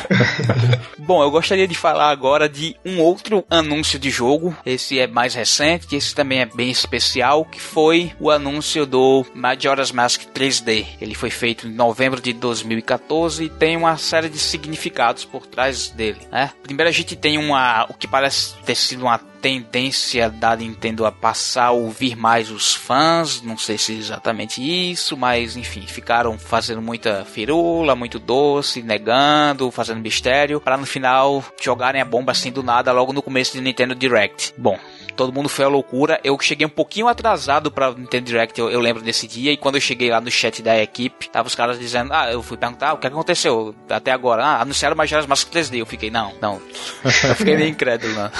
Bom, 0.98 1.22
eu 1.22 1.30
gostaria 1.30 1.66
de 1.66 1.74
falar 1.74 2.10
agora 2.10 2.50
de 2.50 2.76
um 2.84 3.00
outro 3.00 3.42
anúncio 3.48 3.98
de 3.98 4.10
jogo. 4.10 4.54
Esse 4.66 4.98
é 4.98 5.06
mais 5.06 5.34
recente, 5.34 5.96
esse 5.96 6.14
também 6.14 6.40
é 6.40 6.46
bem 6.46 6.70
especial, 6.70 7.46
que 7.46 7.58
foi 7.58 8.12
o 8.20 8.30
anúncio 8.30 8.84
do 8.84 9.24
Majora's 9.34 9.90
Mask 9.90 10.24
3D. 10.34 10.84
Ele 11.00 11.14
foi 11.14 11.30
feito 11.30 11.66
em 11.66 11.72
novembro 11.72 12.20
de 12.20 12.34
2014 12.34 13.44
e 13.44 13.48
tem 13.48 13.74
uma 13.74 13.96
série 13.96 14.28
de 14.28 14.38
significados 14.38 15.24
por 15.24 15.46
trás 15.46 15.88
dele, 15.88 16.18
né? 16.30 16.52
Primeiro 16.62 16.90
a 16.90 16.92
gente 16.92 17.16
tem 17.16 17.38
uma 17.38 17.86
o 17.88 17.94
que 17.94 18.06
parece 18.06 18.54
ter 18.66 18.74
sido 18.74 19.02
uma 19.02 19.18
tendência 19.46 20.28
da 20.28 20.56
Nintendo 20.56 21.06
a 21.06 21.12
passar 21.12 21.66
a 21.66 21.70
ouvir 21.70 22.16
mais 22.16 22.50
os 22.50 22.74
fãs, 22.74 23.40
não 23.42 23.56
sei 23.56 23.78
se 23.78 23.92
é 23.92 23.96
exatamente 23.96 24.60
isso, 24.60 25.16
mas 25.16 25.56
enfim, 25.56 25.82
ficaram 25.86 26.36
fazendo 26.36 26.82
muita 26.82 27.24
firula, 27.24 27.94
muito 27.94 28.18
doce, 28.18 28.82
negando, 28.82 29.70
fazendo 29.70 30.00
mistério, 30.00 30.60
para 30.60 30.76
no 30.76 30.84
final 30.84 31.44
jogarem 31.62 32.02
a 32.02 32.04
bomba 32.04 32.32
assim 32.32 32.50
do 32.50 32.60
nada 32.60 32.90
logo 32.90 33.12
no 33.12 33.22
começo 33.22 33.52
de 33.52 33.60
Nintendo 33.60 33.94
Direct. 33.94 34.52
Bom, 34.58 34.76
todo 35.16 35.32
mundo 35.32 35.48
foi 35.48 35.64
a 35.64 35.68
loucura. 35.68 36.20
Eu 36.22 36.38
cheguei 36.40 36.66
um 36.66 36.70
pouquinho 36.70 37.08
atrasado 37.08 37.70
pra 37.70 37.92
Nintendo 37.92 38.26
Direct, 38.26 38.60
eu, 38.60 38.70
eu, 38.70 38.80
lembro 38.80 39.02
desse 39.02 39.26
dia, 39.26 39.52
e 39.52 39.56
quando 39.56 39.76
eu 39.76 39.80
cheguei 39.80 40.10
lá 40.10 40.20
no 40.20 40.30
chat 40.30 40.62
da 40.62 40.80
equipe, 40.80 41.28
tava 41.28 41.48
os 41.48 41.54
caras 41.54 41.78
dizendo, 41.78 42.12
ah, 42.12 42.30
eu 42.30 42.42
fui 42.42 42.56
perguntar, 42.56 42.90
ah, 42.90 42.94
o 42.94 42.98
que 42.98 43.06
aconteceu 43.06 43.74
até 43.88 44.12
agora? 44.12 44.44
Ah, 44.44 44.60
anunciaram 44.62 44.96
Majora's 44.96 45.26
Mask 45.26 45.48
3D. 45.50 45.78
Eu 45.78 45.86
fiquei, 45.86 46.10
não, 46.10 46.32
não. 46.40 46.60
Eu 47.26 47.34
fiquei 47.34 47.56
meio 47.56 47.70
incrédulo, 47.70 48.12
não. 48.14 48.30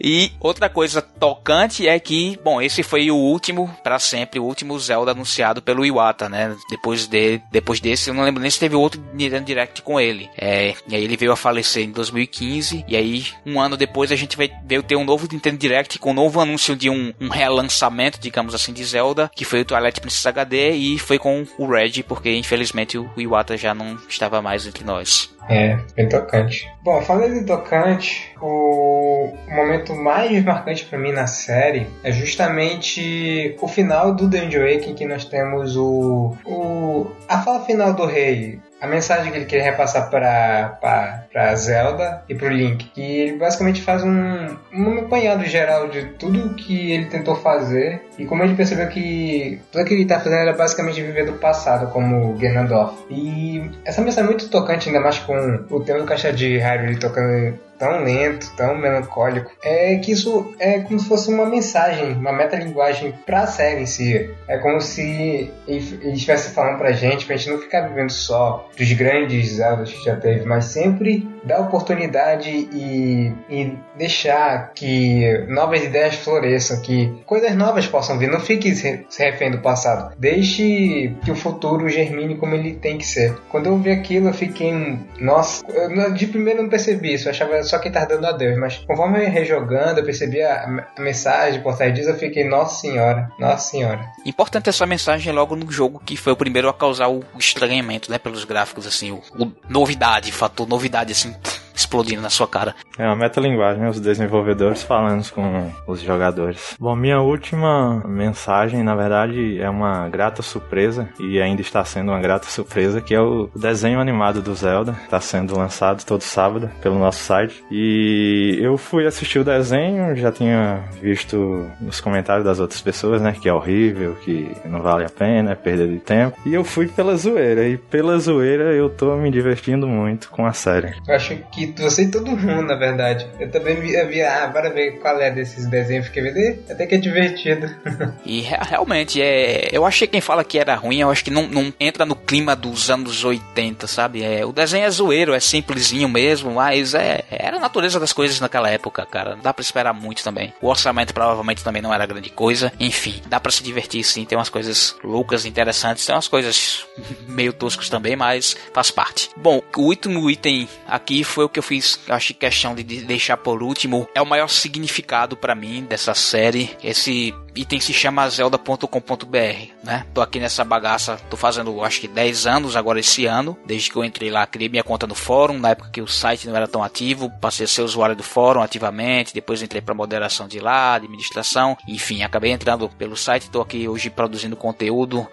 E 0.00 0.32
outra 0.40 0.68
coisa 0.68 1.00
tocante 1.00 1.88
é 1.88 1.98
que, 1.98 2.38
bom, 2.44 2.60
esse 2.60 2.82
foi 2.82 3.10
o 3.10 3.16
último, 3.16 3.74
para 3.82 3.98
sempre, 3.98 4.38
o 4.38 4.44
último 4.44 4.78
Zelda 4.78 5.12
anunciado 5.12 5.62
pelo 5.62 5.84
Iwata, 5.86 6.28
né? 6.28 6.54
Depois, 6.68 7.06
de, 7.06 7.40
depois 7.50 7.80
desse, 7.80 8.10
eu 8.10 8.14
não 8.14 8.22
lembro 8.22 8.42
nem 8.42 8.50
se 8.50 8.60
teve 8.60 8.76
outro 8.76 9.02
Nintendo 9.14 9.46
Direct 9.46 9.82
com 9.82 9.98
ele. 9.98 10.28
É, 10.36 10.74
e 10.86 10.94
aí 10.94 11.02
ele 11.02 11.16
veio 11.16 11.32
a 11.32 11.36
falecer 11.36 11.84
em 11.84 11.90
2015, 11.90 12.84
e 12.86 12.96
aí 12.96 13.26
um 13.44 13.60
ano 13.60 13.76
depois 13.76 14.12
a 14.12 14.16
gente 14.16 14.36
veio 14.36 14.82
ter 14.82 14.96
um 14.96 15.04
novo 15.04 15.26
Nintendo 15.30 15.56
Direct 15.56 15.75
Direct 15.76 15.98
com 15.98 16.10
um 16.10 16.14
novo 16.14 16.40
anúncio 16.40 16.74
de 16.74 16.88
um, 16.88 17.12
um 17.20 17.28
relançamento, 17.28 18.18
digamos 18.18 18.54
assim, 18.54 18.72
de 18.72 18.82
Zelda, 18.82 19.30
que 19.34 19.44
foi 19.44 19.60
o 19.60 19.64
Twilight 19.64 20.00
Princess 20.00 20.26
HD 20.26 20.70
e 20.70 20.98
foi 20.98 21.18
com 21.18 21.46
o 21.58 21.66
Red, 21.66 22.02
porque 22.08 22.34
infelizmente 22.34 22.96
o 22.96 23.10
Iwata 23.16 23.56
já 23.56 23.74
não 23.74 23.98
estava 24.08 24.40
mais 24.40 24.66
entre 24.66 24.84
nós. 24.84 25.36
É, 25.48 25.78
bem 25.94 26.08
tocante. 26.08 26.68
Bom, 26.82 27.00
falando 27.02 27.34
de 27.34 27.44
tocante, 27.44 28.34
o 28.40 29.32
momento 29.48 29.94
mais 29.94 30.42
marcante 30.44 30.84
para 30.84 30.98
mim 30.98 31.12
na 31.12 31.26
série 31.26 31.86
é 32.02 32.10
justamente 32.10 33.54
o 33.60 33.68
final 33.68 34.12
do 34.12 34.28
Dungeon 34.28 34.66
em 34.66 34.94
que 34.94 35.06
nós 35.06 35.24
temos 35.24 35.76
o, 35.76 36.36
o 36.44 37.06
a 37.28 37.42
fala 37.42 37.64
final 37.64 37.94
do 37.94 38.06
rei, 38.06 38.58
a 38.80 38.86
mensagem 38.86 39.30
que 39.30 39.38
ele 39.38 39.46
quer 39.46 39.62
repassar 39.62 40.10
para 40.10 41.54
Zelda 41.56 42.22
e 42.28 42.34
para 42.34 42.48
o 42.48 42.50
Link. 42.50 42.90
Que 42.94 43.00
ele 43.00 43.38
basicamente 43.38 43.82
faz 43.82 44.02
um, 44.02 44.56
um 44.72 44.98
apanhado 45.00 45.44
geral 45.44 45.88
de 45.88 46.04
tudo 46.18 46.54
que 46.54 46.92
ele 46.92 47.06
tentou 47.06 47.36
fazer 47.36 48.02
e 48.18 48.24
como 48.24 48.42
ele 48.42 48.54
percebeu 48.54 48.88
que 48.88 49.60
tudo 49.72 49.84
que 49.84 49.94
ele 49.94 50.02
está 50.02 50.18
fazendo 50.20 50.40
era 50.40 50.52
basicamente 50.52 51.00
viver 51.02 51.26
do 51.26 51.34
passado, 51.34 51.90
como 51.92 52.34
Ganondorf. 52.34 52.94
E 53.10 53.70
essa 53.84 54.02
mensagem 54.02 54.24
é 54.24 54.30
muito 54.32 54.48
tocante, 54.50 54.88
ainda 54.88 55.00
mais 55.00 55.18
com 55.18 55.64
o 55.70 55.80
tema 55.80 56.00
do 56.00 56.06
Caixa 56.06 56.32
de 56.32 56.58
Hyrule 56.58 56.98
tocando 56.98 57.58
tão 57.78 58.02
lento, 58.02 58.52
tão 58.56 58.76
melancólico, 58.76 59.50
é 59.62 59.96
que 59.96 60.12
isso 60.12 60.54
é 60.58 60.80
como 60.80 60.98
se 60.98 61.08
fosse 61.08 61.32
uma 61.32 61.46
mensagem, 61.46 62.12
uma 62.12 62.32
metalinguagem 62.32 63.12
pra 63.24 63.46
série 63.46 63.82
em 63.82 63.86
si. 63.86 64.30
É 64.48 64.58
como 64.58 64.80
se 64.80 65.50
ele 65.66 66.12
estivesse 66.12 66.50
falando 66.50 66.78
pra 66.78 66.92
gente, 66.92 67.26
pra 67.26 67.36
gente 67.36 67.50
não 67.50 67.58
ficar 67.58 67.88
vivendo 67.88 68.10
só 68.10 68.68
dos 68.76 68.92
grandes 68.92 69.54
Zeldas 69.54 69.92
que 69.92 70.04
já 70.04 70.16
teve, 70.16 70.44
mas 70.44 70.66
sempre 70.66 71.26
dar 71.44 71.60
oportunidade 71.60 72.50
e, 72.50 73.32
e 73.48 73.72
deixar 73.96 74.72
que 74.74 75.44
novas 75.48 75.84
ideias 75.84 76.16
floresçam, 76.16 76.80
que 76.82 77.12
coisas 77.24 77.54
novas 77.54 77.86
possam 77.86 78.18
vir. 78.18 78.28
Não 78.28 78.40
fique 78.40 78.74
se 78.74 79.04
refém 79.18 79.50
do 79.50 79.58
passado. 79.58 80.14
Deixe 80.18 81.14
que 81.24 81.30
o 81.30 81.36
futuro 81.36 81.88
germine 81.88 82.36
como 82.36 82.54
ele 82.54 82.74
tem 82.74 82.98
que 82.98 83.06
ser. 83.06 83.36
Quando 83.48 83.66
eu 83.66 83.78
vi 83.78 83.90
aquilo, 83.90 84.28
eu 84.28 84.34
fiquei. 84.34 84.72
Nossa, 85.20 85.64
eu, 85.68 86.12
de 86.12 86.26
primeiro 86.26 86.62
não 86.62 86.68
percebi 86.68 87.14
isso, 87.14 87.28
eu 87.28 87.30
achava 87.30 87.56
só 87.66 87.78
que 87.78 87.90
tava 87.90 88.06
dando 88.06 88.26
adeus, 88.26 88.58
mas 88.58 88.78
conforme 88.78 89.18
eu 89.18 89.22
ia 89.24 89.30
rejogando, 89.30 90.00
eu 90.00 90.04
percebi 90.04 90.42
a, 90.42 90.86
a 90.96 91.00
mensagem 91.00 91.62
por 91.62 91.76
trás 91.76 91.92
disso, 91.94 92.10
eu 92.10 92.16
fiquei, 92.16 92.44
nossa 92.44 92.80
senhora, 92.80 93.30
nossa 93.38 93.70
senhora. 93.70 94.00
Importante 94.24 94.68
essa 94.68 94.86
mensagem 94.86 95.32
logo 95.32 95.56
no 95.56 95.70
jogo 95.70 96.00
que 96.04 96.16
foi 96.16 96.32
o 96.32 96.36
primeiro 96.36 96.68
a 96.68 96.74
causar 96.74 97.08
o 97.08 97.22
estranhamento, 97.38 98.10
né, 98.10 98.18
pelos 98.18 98.44
gráficos, 98.44 98.86
assim, 98.86 99.12
o, 99.12 99.22
o 99.38 99.52
novidade, 99.68 100.32
fator 100.32 100.66
novidade, 100.66 101.12
assim, 101.12 101.34
explodindo 101.76 102.22
na 102.22 102.30
sua 102.30 102.48
cara. 102.48 102.74
É 102.98 103.06
uma 103.06 103.16
metalinguagem, 103.16 103.82
né? 103.82 103.90
os 103.90 104.00
desenvolvedores 104.00 104.82
falando 104.82 105.30
com 105.30 105.70
os 105.86 106.00
jogadores. 106.00 106.76
Bom, 106.80 106.96
minha 106.96 107.20
última 107.20 108.02
mensagem, 108.06 108.82
na 108.82 108.94
verdade, 108.94 109.60
é 109.60 109.68
uma 109.68 110.08
grata 110.08 110.42
surpresa, 110.42 111.08
e 111.20 111.40
ainda 111.40 111.60
está 111.60 111.84
sendo 111.84 112.10
uma 112.10 112.20
grata 112.20 112.46
surpresa, 112.46 113.00
que 113.00 113.14
é 113.14 113.20
o 113.20 113.50
desenho 113.54 114.00
animado 114.00 114.40
do 114.40 114.54
Zelda. 114.54 114.96
Está 115.04 115.20
sendo 115.20 115.56
lançado 115.56 116.04
todo 116.04 116.22
sábado 116.22 116.70
pelo 116.80 116.98
nosso 116.98 117.22
site. 117.22 117.62
E 117.70 118.58
eu 118.60 118.78
fui 118.78 119.06
assistir 119.06 119.38
o 119.38 119.44
desenho, 119.44 120.16
já 120.16 120.32
tinha 120.32 120.84
visto 121.00 121.68
nos 121.80 122.00
comentários 122.00 122.44
das 122.44 122.58
outras 122.58 122.80
pessoas, 122.80 123.20
né? 123.20 123.34
Que 123.40 123.48
é 123.48 123.52
horrível, 123.52 124.16
que 124.24 124.50
não 124.64 124.80
vale 124.80 125.04
a 125.04 125.10
pena, 125.10 125.52
é 125.52 125.54
perda 125.54 125.86
de 125.86 125.98
tempo. 125.98 126.38
E 126.46 126.54
eu 126.54 126.64
fui 126.64 126.86
pela 126.86 127.16
zoeira, 127.16 127.68
e 127.68 127.76
pela 127.76 128.18
zoeira 128.18 128.72
eu 128.72 128.88
tô 128.88 129.14
me 129.16 129.30
divertindo 129.30 129.86
muito 129.86 130.30
com 130.30 130.46
a 130.46 130.52
série. 130.52 130.94
Eu 131.06 131.14
acho 131.14 131.36
que 131.52 131.65
você 131.76 132.04
e 132.04 132.10
todo 132.10 132.36
mundo, 132.36 132.62
na 132.62 132.74
verdade. 132.74 133.26
Eu 133.38 133.50
também 133.50 133.76
vi, 133.76 133.92
vi 134.06 134.22
ah, 134.22 134.46
bora 134.46 134.70
ver 134.70 134.98
qual 134.98 135.20
é 135.20 135.30
desses 135.30 135.66
desenhos, 135.66 136.06
fiquei 136.06 136.22
vendo, 136.22 136.58
até 136.70 136.86
que 136.86 136.94
é 136.94 136.98
divertido. 136.98 137.68
e 138.24 138.40
realmente, 138.40 139.20
é, 139.20 139.68
eu 139.72 139.84
achei 139.84 140.06
quem 140.06 140.20
fala 140.20 140.44
que 140.44 140.58
era 140.58 140.74
ruim, 140.74 141.00
eu 141.00 141.10
acho 141.10 141.24
que 141.24 141.30
não, 141.30 141.46
não 141.48 141.72
entra 141.78 142.04
no 142.04 142.14
clima 142.14 142.54
dos 142.54 142.90
anos 142.90 143.24
80, 143.24 143.86
sabe? 143.86 144.22
É, 144.22 144.44
o 144.44 144.52
desenho 144.52 144.84
é 144.84 144.90
zoeiro, 144.90 145.34
é 145.34 145.40
simplesinho 145.40 146.08
mesmo, 146.08 146.52
mas 146.52 146.94
é, 146.94 147.24
era 147.30 147.56
a 147.56 147.60
natureza 147.60 148.00
das 148.00 148.12
coisas 148.12 148.40
naquela 148.40 148.70
época, 148.70 149.06
cara. 149.06 149.36
Não 149.36 149.42
dá 149.42 149.52
pra 149.52 149.62
esperar 149.62 149.92
muito 149.92 150.22
também. 150.22 150.52
O 150.60 150.68
orçamento 150.68 151.12
provavelmente 151.12 151.64
também 151.64 151.82
não 151.82 151.92
era 151.92 152.06
grande 152.06 152.30
coisa. 152.30 152.72
Enfim, 152.78 153.22
dá 153.26 153.40
pra 153.40 153.52
se 153.52 153.62
divertir 153.62 154.04
sim, 154.04 154.24
tem 154.24 154.36
umas 154.36 154.48
coisas 154.48 154.96
loucas, 155.02 155.46
interessantes, 155.46 156.04
tem 156.04 156.14
umas 156.14 156.28
coisas 156.28 156.86
meio 157.28 157.52
toscas 157.52 157.88
também, 157.88 158.16
mas 158.16 158.56
faz 158.72 158.90
parte. 158.90 159.30
Bom, 159.36 159.62
o 159.76 159.82
último 159.82 160.30
item 160.30 160.68
aqui 160.86 161.24
foi 161.24 161.44
o 161.44 161.48
eu 161.58 161.62
fiz, 161.62 162.00
acho 162.08 162.28
que 162.28 162.34
questão 162.34 162.74
de 162.74 162.82
deixar 162.82 163.36
por 163.36 163.62
último, 163.62 164.08
é 164.14 164.20
o 164.20 164.26
maior 164.26 164.48
significado 164.48 165.36
para 165.36 165.54
mim 165.54 165.84
dessa 165.84 166.14
série. 166.14 166.76
Esse 166.82 167.34
item 167.54 167.80
se 167.80 167.92
chama 167.92 168.28
zelda.com.br, 168.28 169.36
né? 169.82 170.06
Tô 170.12 170.20
aqui 170.20 170.38
nessa 170.38 170.64
bagaça, 170.64 171.16
tô 171.30 171.36
fazendo 171.36 171.82
acho 171.82 172.00
que 172.00 172.08
10 172.08 172.46
anos 172.46 172.76
agora 172.76 173.00
esse 173.00 173.26
ano, 173.26 173.56
desde 173.64 173.90
que 173.90 173.96
eu 173.96 174.04
entrei 174.04 174.30
lá, 174.30 174.46
criei 174.46 174.68
minha 174.68 174.84
conta 174.84 175.06
no 175.06 175.14
fórum, 175.14 175.58
na 175.58 175.70
época 175.70 175.90
que 175.90 176.02
o 176.02 176.06
site 176.06 176.46
não 176.46 176.56
era 176.56 176.68
tão 176.68 176.82
ativo, 176.82 177.30
passei 177.40 177.64
a 177.64 177.68
ser 177.68 177.82
usuário 177.82 178.14
do 178.14 178.22
fórum 178.22 178.60
ativamente, 178.60 179.34
depois 179.34 179.62
entrei 179.62 179.80
para 179.80 179.94
moderação 179.94 180.46
de 180.46 180.60
lá, 180.60 180.94
administração, 180.94 181.76
enfim, 181.88 182.22
acabei 182.22 182.52
entrando 182.52 182.88
pelo 182.90 183.16
site, 183.16 183.50
tô 183.50 183.60
aqui 183.60 183.88
hoje 183.88 184.10
produzindo 184.10 184.56
conteúdo 184.56 185.26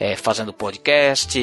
é, 0.00 0.16
fazendo 0.16 0.50
podcast, 0.50 1.38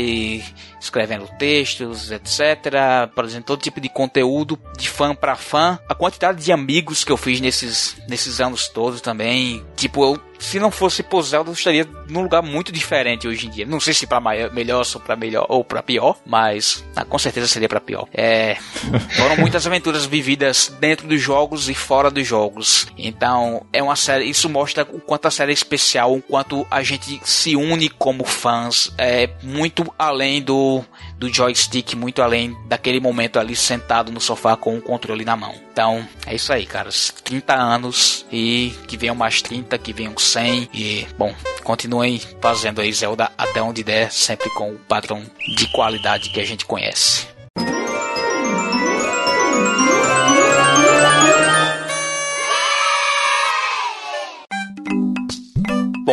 escrevendo 0.82 1.30
textos, 1.38 2.12
etc. 2.12 3.08
Produzindo 3.14 3.46
todo 3.46 3.62
tipo 3.62 3.80
de 3.80 3.88
conteúdo 3.88 4.60
de 4.76 4.90
fã 4.90 5.14
para 5.14 5.36
fã. 5.36 5.80
A 5.88 5.94
quantidade 5.94 6.44
de 6.44 6.52
amigos 6.52 7.04
que 7.04 7.12
eu 7.12 7.18
fiz 7.18 7.40
nesses, 7.40 7.96
nesses 8.10 8.42
anos 8.42 8.68
todos 8.68 9.00
também. 9.00 9.64
Tipo, 9.76 10.04
eu 10.04 10.22
se 10.40 10.60
não 10.60 10.72
fosse 10.72 11.04
por 11.04 11.22
Zelda, 11.24 11.50
eu 11.50 11.54
estaria 11.54 11.88
num 12.08 12.22
lugar 12.22 12.42
muito 12.42 12.72
diferente 12.72 13.28
hoje 13.28 13.48
em 13.48 13.50
dia. 13.50 13.66
Não 13.66 13.80
sei 13.80 13.94
se 13.94 14.08
para 14.08 14.22
melhor 14.52 14.86
ou 14.94 15.02
para 15.02 15.16
melhor 15.16 15.46
ou 15.50 15.64
para 15.64 15.84
pior, 15.84 16.18
mas 16.26 16.84
ah, 16.96 17.04
com 17.04 17.18
certeza 17.18 17.48
seria 17.48 17.70
para 17.70 17.80
pior. 17.80 18.08
É, 18.14 18.58
foram 19.18 19.38
muitas 19.38 19.66
aventuras 19.66 20.06
vividas 20.06 20.76
dentro 20.80 21.08
dos 21.08 21.22
jogos 21.22 21.70
e 21.70 21.74
fora 21.74 22.10
dos 22.10 22.26
jogos. 22.26 22.88
Então, 22.98 23.66
é 23.74 23.82
uma 23.82 23.96
série, 23.96 24.30
isso 24.30 24.50
mostra 24.50 24.88
o 24.92 25.00
quanto 25.00 25.28
a 25.28 25.32
série 25.32 25.52
é 25.52 25.54
especial, 25.54 26.14
o 26.14 26.22
quanto 26.22 26.66
a 26.70 26.84
gente 26.84 27.20
se 27.24 27.56
une 27.56 27.90
como 27.90 28.24
fãs, 28.24 28.94
é 28.98 29.30
muito 29.44 29.94
além 29.98 30.42
do 30.42 30.84
do 31.18 31.34
joystick, 31.34 31.96
muito 31.96 32.22
além 32.22 32.56
daquele 32.66 33.00
momento 33.00 33.40
ali 33.40 33.56
sentado 33.56 34.12
no 34.12 34.22
sofá 34.22 34.56
com 34.56 34.78
o 34.78 34.82
controle 34.82 35.26
na 35.26 35.36
mão. 35.36 35.54
Então, 35.72 36.08
é 36.26 36.36
isso 36.36 36.52
aí, 36.54 36.66
caras. 36.66 37.14
30 37.24 37.54
anos 37.54 38.26
e 38.32 38.74
que 38.88 38.98
venham 38.98 39.16
mais 39.16 39.42
30, 39.42 39.78
que 39.78 39.94
venham 39.94 40.18
100 40.18 40.70
e, 40.74 41.08
bom, 41.18 41.34
continuem 41.64 42.22
fazendo 42.42 42.82
aí 42.82 42.92
Zelda 42.92 43.32
até 43.38 43.62
onde 43.62 43.84
der, 43.84 44.12
sempre 44.12 44.50
com 44.52 44.72
o 44.72 44.80
padrão 44.80 45.24
de 45.56 45.72
qualidade 45.72 46.30
que 46.30 46.40
a 46.40 46.46
gente 46.46 46.66
conhece. 46.66 47.37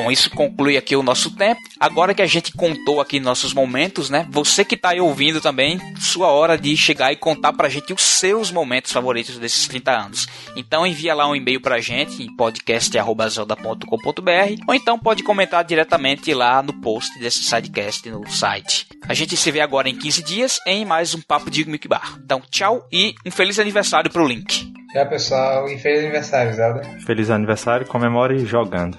Bom, 0.05 0.11
isso 0.11 0.29
conclui 0.29 0.77
aqui 0.77 0.95
o 0.95 1.03
nosso 1.03 1.35
tempo. 1.35 1.63
Agora 1.81 2.13
que 2.13 2.21
a 2.21 2.27
gente 2.27 2.53
contou 2.53 3.01
aqui 3.01 3.19
nossos 3.19 3.55
momentos, 3.55 4.11
né? 4.11 4.27
Você 4.29 4.63
que 4.63 4.77
tá 4.77 4.91
aí 4.91 5.01
ouvindo 5.01 5.41
também, 5.41 5.81
sua 5.99 6.29
hora 6.29 6.59
de 6.59 6.77
chegar 6.77 7.11
e 7.11 7.17
contar 7.17 7.55
pra 7.55 7.71
gente 7.71 7.95
os 7.95 8.03
seus 8.03 8.51
momentos 8.51 8.93
favoritos 8.93 9.39
desses 9.39 9.67
30 9.67 9.91
anos. 9.91 10.27
Então 10.57 10.87
envia 10.87 11.15
lá 11.15 11.27
um 11.27 11.35
e-mail 11.35 11.59
pra 11.59 11.81
gente 11.81 12.23
em 12.23 12.37
podcast@zelda.com.br 12.37 14.63
ou 14.69 14.75
então 14.75 14.99
pode 14.99 15.23
comentar 15.23 15.65
diretamente 15.65 16.35
lá 16.35 16.63
no 16.63 16.79
post 16.83 17.19
desse 17.19 17.43
sidecast 17.43 18.11
no 18.11 18.29
site. 18.29 18.87
A 19.09 19.15
gente 19.15 19.39
se 19.39 19.51
vê 19.51 19.63
agora 19.63 19.89
em 19.89 19.97
15 19.97 20.23
dias 20.23 20.61
em 20.67 20.85
mais 20.85 21.15
um 21.15 21.23
papo 21.23 21.51
de 21.51 21.67
Mickey 21.67 21.89
Bar. 21.89 22.19
Então, 22.23 22.43
tchau 22.51 22.87
e 22.93 23.15
um 23.25 23.31
feliz 23.31 23.59
aniversário 23.59 24.11
pro 24.11 24.27
Link. 24.27 24.71
Tchau, 24.93 25.09
pessoal, 25.09 25.67
e 25.67 25.79
feliz 25.79 26.01
aniversário, 26.01 26.53
Zelda. 26.53 26.83
Feliz 27.07 27.31
aniversário, 27.31 27.87
comemore 27.87 28.45
jogando. 28.45 28.99